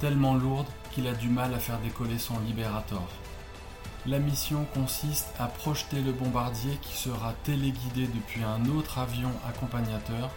tellement 0.00 0.34
lourde 0.34 0.68
qu'il 0.92 1.08
a 1.08 1.14
du 1.14 1.28
mal 1.28 1.52
à 1.52 1.58
faire 1.58 1.80
décoller 1.80 2.18
son 2.18 2.38
Liberator. 2.46 3.08
La 4.06 4.20
mission 4.20 4.64
consiste 4.74 5.28
à 5.38 5.48
projeter 5.48 6.00
le 6.00 6.12
bombardier 6.12 6.78
qui 6.80 6.96
sera 6.96 7.34
téléguidé 7.42 8.06
depuis 8.06 8.42
un 8.44 8.64
autre 8.66 8.98
avion 8.98 9.30
accompagnateur 9.46 10.30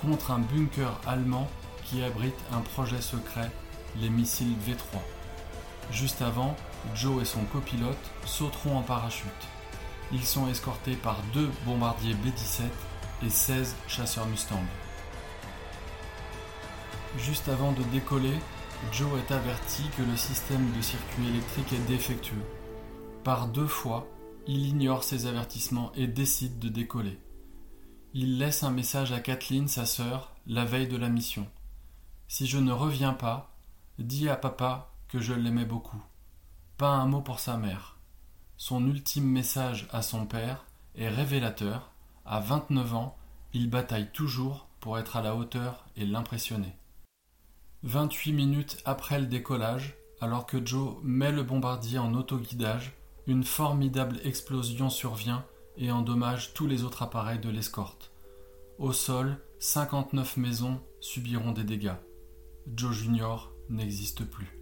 contre 0.00 0.32
un 0.32 0.40
bunker 0.40 1.00
allemand 1.06 1.48
qui 1.84 2.02
abrite 2.02 2.38
un 2.52 2.60
projet 2.60 3.00
secret, 3.00 3.50
les 4.00 4.10
missiles 4.10 4.56
V3. 4.66 4.98
Juste 5.92 6.20
avant, 6.20 6.56
Joe 6.94 7.22
et 7.22 7.24
son 7.24 7.44
copilote 7.44 7.96
sauteront 8.26 8.78
en 8.78 8.82
parachute. 8.82 9.30
Ils 10.12 10.24
sont 10.24 10.48
escortés 10.48 10.96
par 10.96 11.18
deux 11.32 11.50
bombardiers 11.64 12.14
B-17 12.14 12.62
et 13.24 13.30
16 13.30 13.76
chasseurs 13.86 14.26
Mustang. 14.26 14.62
Juste 17.18 17.48
avant 17.48 17.72
de 17.72 17.82
décoller, 17.84 18.38
Joe 18.92 19.20
est 19.20 19.32
averti 19.32 19.84
que 19.96 20.02
le 20.02 20.16
système 20.16 20.70
de 20.76 20.82
circuit 20.82 21.28
électrique 21.28 21.72
est 21.72 21.88
défectueux. 21.88 22.44
Par 23.26 23.48
deux 23.48 23.66
fois, 23.66 24.06
il 24.46 24.68
ignore 24.68 25.02
ces 25.02 25.26
avertissements 25.26 25.90
et 25.96 26.06
décide 26.06 26.60
de 26.60 26.68
décoller. 26.68 27.18
Il 28.14 28.38
laisse 28.38 28.62
un 28.62 28.70
message 28.70 29.10
à 29.10 29.18
Kathleen, 29.18 29.66
sa 29.66 29.84
sœur, 29.84 30.32
la 30.46 30.64
veille 30.64 30.86
de 30.86 30.96
la 30.96 31.08
mission. 31.08 31.48
Si 32.28 32.46
je 32.46 32.58
ne 32.58 32.70
reviens 32.70 33.14
pas, 33.14 33.50
dis 33.98 34.28
à 34.28 34.36
papa 34.36 34.92
que 35.08 35.18
je 35.18 35.34
l'aimais 35.34 35.64
beaucoup. 35.64 36.00
Pas 36.76 36.90
un 36.90 37.06
mot 37.06 37.20
pour 37.20 37.40
sa 37.40 37.56
mère. 37.56 37.96
Son 38.58 38.86
ultime 38.86 39.26
message 39.26 39.88
à 39.90 40.02
son 40.02 40.24
père 40.24 40.64
est 40.94 41.08
révélateur. 41.08 41.90
À 42.26 42.38
29 42.38 42.94
ans, 42.94 43.16
il 43.52 43.68
bataille 43.68 44.12
toujours 44.12 44.68
pour 44.78 45.00
être 45.00 45.16
à 45.16 45.22
la 45.22 45.34
hauteur 45.34 45.84
et 45.96 46.04
l'impressionner. 46.04 46.76
28 47.82 48.32
minutes 48.32 48.76
après 48.84 49.18
le 49.18 49.26
décollage, 49.26 49.96
alors 50.20 50.46
que 50.46 50.64
Joe 50.64 50.98
met 51.02 51.32
le 51.32 51.42
bombardier 51.42 51.98
en 51.98 52.14
autoguidage, 52.14 52.96
une 53.26 53.44
formidable 53.44 54.18
explosion 54.24 54.88
survient 54.88 55.44
et 55.76 55.90
endommage 55.90 56.54
tous 56.54 56.66
les 56.66 56.84
autres 56.84 57.02
appareils 57.02 57.40
de 57.40 57.50
l'escorte. 57.50 58.12
Au 58.78 58.92
sol, 58.92 59.38
59 59.58 60.36
maisons 60.36 60.80
subiront 61.00 61.52
des 61.52 61.64
dégâts. 61.64 61.96
Joe 62.74 62.92
Junior 62.92 63.52
n'existe 63.68 64.24
plus. 64.24 64.60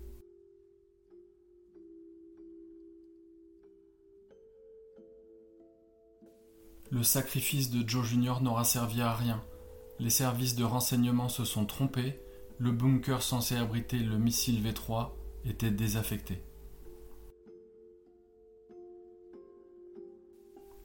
Le 6.90 7.02
sacrifice 7.02 7.70
de 7.70 7.86
Joe 7.88 8.06
Junior 8.06 8.40
n'aura 8.40 8.64
servi 8.64 9.00
à 9.00 9.12
rien. 9.12 9.42
Les 9.98 10.10
services 10.10 10.54
de 10.54 10.64
renseignement 10.64 11.28
se 11.28 11.44
sont 11.44 11.66
trompés, 11.66 12.20
le 12.58 12.70
bunker 12.70 13.22
censé 13.22 13.56
abriter 13.56 13.98
le 13.98 14.16
missile 14.16 14.62
V3 14.62 15.10
était 15.44 15.70
désaffecté. 15.70 16.42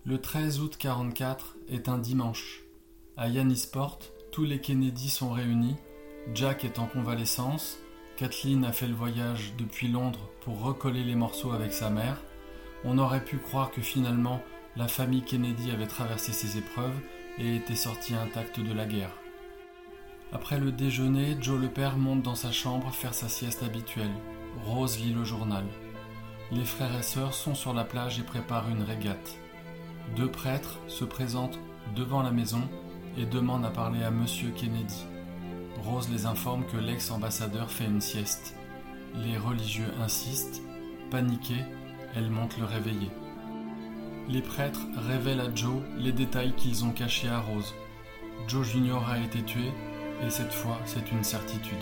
Le 0.10 0.20
13 0.20 0.62
août 0.62 0.76
1944 0.84 1.56
est 1.70 1.88
un 1.88 2.00
dimanche. 2.00 2.64
À 3.16 3.28
Yannisport, 3.28 4.00
tous 4.32 4.44
les 4.44 4.60
Kennedy 4.60 5.08
sont 5.08 5.30
réunis. 5.30 5.76
Jack 6.34 6.66
est 6.66 6.80
en 6.80 6.88
convalescence. 6.88 7.78
Kathleen 8.18 8.66
a 8.66 8.72
fait 8.72 8.88
le 8.88 8.96
voyage 8.96 9.54
depuis 9.60 9.88
Londres 9.88 10.28
pour 10.42 10.64
recoller 10.64 11.04
les 11.04 11.14
morceaux 11.14 11.52
avec 11.52 11.74
sa 11.74 11.92
mère. 11.92 12.24
On 12.84 12.98
aurait 12.98 13.24
pu 13.24 13.38
croire 13.38 13.70
que 13.70 13.82
finalement 13.82 14.42
la 14.76 14.88
famille 14.88 15.22
Kennedy 15.22 15.70
avait 15.70 15.86
traversé 15.86 16.34
ces 16.34 16.58
épreuves 16.58 17.00
et 17.38 17.58
était 17.58 17.76
sortie 17.76 18.16
intacte 18.16 18.60
de 18.60 18.74
la 18.74 18.88
guerre. 18.88 19.14
Après 20.34 20.58
le 20.58 20.72
déjeuner, 20.72 21.38
Joe 21.40 21.62
le 21.62 21.70
père 21.70 22.00
monte 22.00 22.24
dans 22.24 22.34
sa 22.34 22.52
chambre 22.52 22.92
faire 22.92 23.14
sa 23.14 23.30
sieste 23.30 23.62
habituelle. 23.62 24.16
Rose 24.66 25.00
lit 25.00 25.14
le 25.14 25.24
journal. 25.24 25.66
Les 26.52 26.66
frères 26.66 26.98
et 26.98 27.04
sœurs 27.04 27.36
sont 27.36 27.54
sur 27.54 27.76
la 27.76 27.84
plage 27.84 28.18
et 28.18 28.24
préparent 28.24 28.70
une 28.70 28.82
régate. 28.82 29.38
Deux 30.16 30.30
prêtres 30.30 30.80
se 30.88 31.06
présentent 31.06 31.60
devant 31.96 32.24
la 32.24 32.32
maison 32.32 32.62
et 33.18 33.26
demandent 33.26 33.66
à 33.66 33.70
parler 33.70 34.04
à 34.04 34.12
Monsieur 34.12 34.50
Kennedy. 34.52 35.06
Rose 35.84 36.10
les 36.10 36.26
informe 36.26 36.66
que 36.66 36.78
l'ex-ambassadeur 36.78 37.70
fait 37.70 37.86
une 37.86 38.02
sieste. 38.02 38.56
Les 39.16 39.38
religieux 39.38 39.92
insistent. 40.02 40.62
Paniquée, 41.10 41.64
elle 42.16 42.30
monte 42.30 42.58
le 42.58 42.66
réveiller. 42.66 43.10
Les 44.28 44.42
prêtres 44.42 44.86
révèlent 45.08 45.42
à 45.42 45.54
Joe 45.54 45.82
les 45.98 46.12
détails 46.12 46.54
qu'ils 46.54 46.86
ont 46.86 46.92
cachés 46.92 47.30
à 47.30 47.40
Rose. 47.40 47.74
Joe 48.48 48.68
Junior 48.68 49.08
a 49.10 49.20
été 49.20 49.42
tué, 49.44 49.72
et 50.26 50.30
cette 50.30 50.54
fois 50.54 50.80
c'est 50.86 51.12
une 51.12 51.24
certitude. 51.24 51.80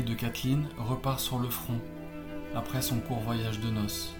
De 0.00 0.14
Kathleen, 0.14 0.68
repart 0.78 1.20
sur 1.20 1.38
le 1.38 1.50
front, 1.50 1.78
après 2.54 2.80
son 2.80 2.98
court 3.00 3.20
voyage 3.20 3.60
de 3.60 3.68
noces. 3.68 4.14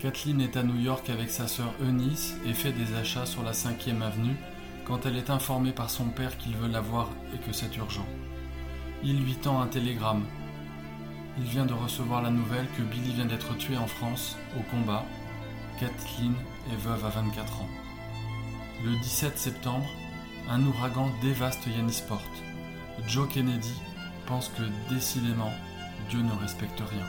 Kathleen 0.00 0.40
est 0.40 0.56
à 0.56 0.64
New 0.64 0.80
York 0.80 1.08
avec 1.10 1.30
sa 1.30 1.46
sœur 1.46 1.72
Eunice 1.80 2.36
et 2.44 2.52
fait 2.52 2.72
des 2.72 2.94
achats 2.96 3.24
sur 3.24 3.44
la 3.44 3.52
5e 3.52 4.02
avenue 4.02 4.34
quand 4.84 5.06
elle 5.06 5.16
est 5.16 5.30
informée 5.30 5.70
par 5.70 5.90
son 5.90 6.06
père 6.06 6.36
qu'il 6.38 6.56
veut 6.56 6.68
la 6.68 6.80
voir 6.80 7.08
et 7.32 7.38
que 7.38 7.52
c'est 7.52 7.76
urgent. 7.76 8.06
Il 9.04 9.22
lui 9.22 9.36
tend 9.36 9.60
un 9.60 9.68
télégramme. 9.68 10.24
Il 11.38 11.44
vient 11.44 11.66
de 11.66 11.72
recevoir 11.72 12.20
la 12.20 12.30
nouvelle 12.30 12.66
que 12.76 12.82
Billy 12.82 13.12
vient 13.12 13.26
d'être 13.26 13.56
tué 13.56 13.76
en 13.76 13.86
France, 13.86 14.36
au 14.58 14.62
combat. 14.72 15.04
Kathleen 15.78 16.34
est 16.72 16.82
veuve 16.84 17.04
à 17.04 17.10
24 17.10 17.60
ans. 17.60 17.68
Le 18.84 18.96
17 19.00 19.38
septembre, 19.38 19.86
un 20.50 20.66
ouragan 20.66 21.12
dévaste 21.22 21.68
Yannisport. 21.68 22.22
Joe 23.06 23.28
Kennedy 23.28 23.74
pense 24.32 24.48
que 24.48 24.62
décidément, 24.88 25.52
Dieu 26.08 26.22
ne 26.22 26.32
respecte 26.40 26.80
rien. 26.80 27.04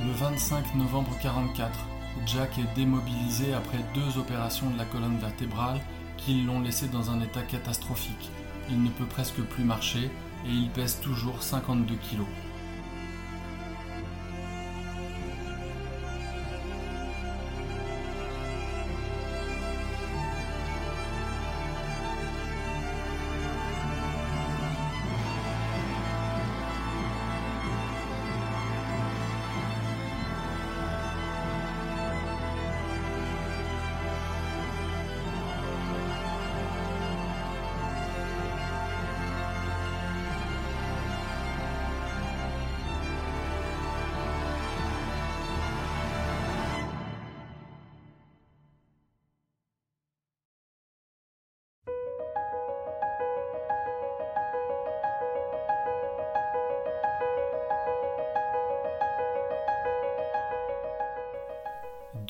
Le 0.00 0.12
25 0.12 0.74
novembre 0.76 1.10
1944, 1.10 1.78
Jack 2.24 2.58
est 2.58 2.74
démobilisé 2.74 3.52
après 3.52 3.76
deux 3.92 4.18
opérations 4.18 4.70
de 4.70 4.78
la 4.78 4.86
colonne 4.86 5.18
vertébrale 5.18 5.78
qui 6.16 6.40
l'ont 6.40 6.62
laissé 6.62 6.88
dans 6.88 7.10
un 7.10 7.20
état 7.20 7.42
catastrophique. 7.42 8.30
Il 8.70 8.82
ne 8.82 8.88
peut 8.88 9.04
presque 9.04 9.42
plus 9.42 9.64
marcher 9.64 10.10
et 10.46 10.50
il 10.50 10.70
pèse 10.70 11.00
toujours 11.00 11.42
52 11.42 11.96
kilos. 11.96 12.26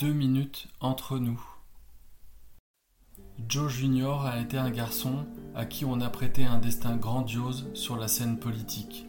Deux 0.05 0.13
minutes 0.13 0.69
entre 0.81 1.19
nous. 1.19 1.43
Joe 3.49 3.73
Junior 3.73 4.27
a 4.27 4.39
été 4.39 4.59
un 4.59 4.69
garçon 4.69 5.25
à 5.55 5.65
qui 5.65 5.87
on 5.87 6.03
a 6.03 6.11
prêté 6.11 6.45
un 6.45 6.59
destin 6.59 6.97
grandiose 6.97 7.71
sur 7.73 7.97
la 7.97 8.07
scène 8.07 8.39
politique. 8.39 9.07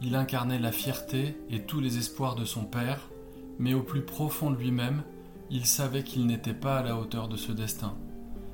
Il 0.00 0.16
incarnait 0.16 0.58
la 0.58 0.72
fierté 0.72 1.36
et 1.50 1.64
tous 1.64 1.78
les 1.78 1.98
espoirs 1.98 2.36
de 2.36 2.46
son 2.46 2.64
père, 2.64 3.10
mais 3.58 3.74
au 3.74 3.82
plus 3.82 4.00
profond 4.00 4.50
de 4.50 4.56
lui-même, 4.56 5.02
il 5.50 5.66
savait 5.66 6.04
qu'il 6.04 6.24
n'était 6.24 6.54
pas 6.54 6.78
à 6.78 6.82
la 6.82 6.96
hauteur 6.96 7.28
de 7.28 7.36
ce 7.36 7.52
destin. 7.52 7.94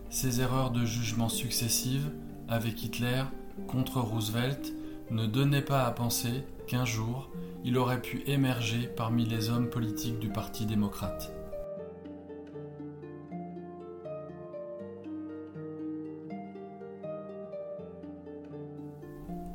Ses 0.09 0.40
erreurs 0.40 0.72
de 0.72 0.85
jugement 0.85 1.28
successives, 1.28 2.11
avec 2.48 2.83
Hitler, 2.83 3.22
contre 3.68 4.00
Roosevelt, 4.00 4.74
ne 5.12 5.24
donnaient 5.24 5.62
pas 5.62 5.85
à 5.85 5.92
penser 5.92 6.42
qu'un 6.66 6.85
jour, 6.85 7.30
il 7.64 7.78
aurait 7.78 8.02
pu 8.02 8.24
émerger 8.26 8.90
parmi 8.96 9.24
les 9.24 9.50
hommes 9.50 9.70
politiques 9.70 10.18
du 10.18 10.30
Parti 10.30 10.66
démocrate. 10.66 11.33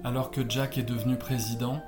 Alors 0.05 0.29
que 0.29 0.47
Jack 0.47 0.77
est 0.77 0.83
devenu 0.83 1.15
président, 1.15 1.81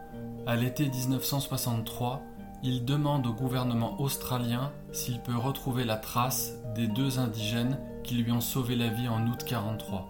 à 0.48 0.56
l'été 0.56 0.90
1963, 0.90 2.24
il 2.64 2.84
demande 2.84 3.28
au 3.28 3.32
gouvernement 3.32 4.02
australien 4.02 4.72
s'il 4.92 5.22
peut 5.22 5.38
retrouver 5.38 5.84
la 5.84 5.98
trace 5.98 6.54
des 6.74 6.88
deux 6.88 7.20
indigènes 7.20 7.78
qui 8.04 8.16
lui 8.16 8.32
ont 8.32 8.42
sauvé 8.42 8.76
la 8.76 8.88
vie 8.88 9.08
en 9.08 9.28
août 9.28 9.44
43. 9.46 10.10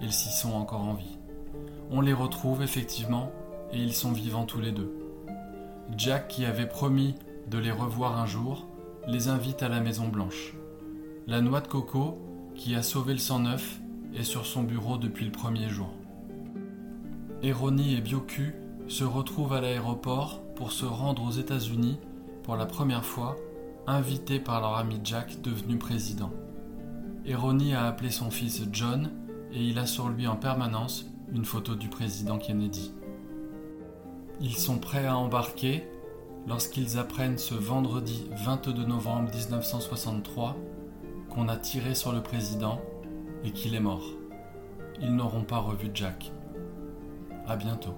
Ils 0.00 0.12
s'y 0.12 0.30
sont 0.30 0.52
encore 0.52 0.82
en 0.82 0.94
vie. 0.94 1.18
On 1.90 2.00
les 2.00 2.12
retrouve 2.12 2.62
effectivement 2.62 3.32
et 3.72 3.78
ils 3.78 3.92
sont 3.92 4.12
vivants 4.12 4.46
tous 4.46 4.60
les 4.60 4.70
deux. 4.70 4.94
Jack, 5.96 6.28
qui 6.28 6.44
avait 6.44 6.68
promis 6.68 7.16
de 7.48 7.58
les 7.58 7.72
revoir 7.72 8.20
un 8.20 8.26
jour, 8.26 8.68
les 9.08 9.26
invite 9.26 9.64
à 9.64 9.68
la 9.68 9.80
Maison 9.80 10.06
Blanche. 10.06 10.54
La 11.26 11.40
noix 11.40 11.60
de 11.60 11.66
coco, 11.66 12.20
qui 12.54 12.76
a 12.76 12.84
sauvé 12.84 13.14
le 13.14 13.18
109, 13.18 13.80
est 14.14 14.22
sur 14.22 14.46
son 14.46 14.62
bureau 14.62 14.96
depuis 14.96 15.24
le 15.24 15.32
premier 15.32 15.68
jour. 15.68 15.90
Eroni 17.40 17.94
et 17.94 18.00
Bioku 18.00 18.52
se 18.88 19.04
retrouvent 19.04 19.52
à 19.52 19.60
l'aéroport 19.60 20.42
pour 20.56 20.72
se 20.72 20.84
rendre 20.84 21.22
aux 21.22 21.30
États-Unis 21.30 22.00
pour 22.42 22.56
la 22.56 22.66
première 22.66 23.04
fois, 23.04 23.36
invités 23.86 24.40
par 24.40 24.60
leur 24.60 24.76
ami 24.76 24.98
Jack 25.04 25.40
devenu 25.40 25.78
président. 25.78 26.32
Eroni 27.24 27.74
a 27.74 27.86
appelé 27.86 28.10
son 28.10 28.32
fils 28.32 28.62
John 28.72 29.10
et 29.52 29.62
il 29.62 29.78
a 29.78 29.86
sur 29.86 30.08
lui 30.08 30.26
en 30.26 30.34
permanence 30.34 31.06
une 31.32 31.44
photo 31.44 31.76
du 31.76 31.88
président 31.88 32.38
Kennedy. 32.38 32.92
Ils 34.40 34.56
sont 34.56 34.78
prêts 34.78 35.06
à 35.06 35.16
embarquer 35.16 35.84
lorsqu'ils 36.48 36.98
apprennent 36.98 37.38
ce 37.38 37.54
vendredi 37.54 38.26
22 38.44 38.84
novembre 38.84 39.30
1963 39.32 40.56
qu'on 41.30 41.48
a 41.48 41.56
tiré 41.56 41.94
sur 41.94 42.10
le 42.10 42.20
président 42.20 42.80
et 43.44 43.52
qu'il 43.52 43.76
est 43.76 43.80
mort. 43.80 44.06
Ils 45.00 45.14
n'auront 45.14 45.44
pas 45.44 45.58
revu 45.58 45.90
Jack. 45.94 46.32
À 47.48 47.56
bientôt. 47.56 47.94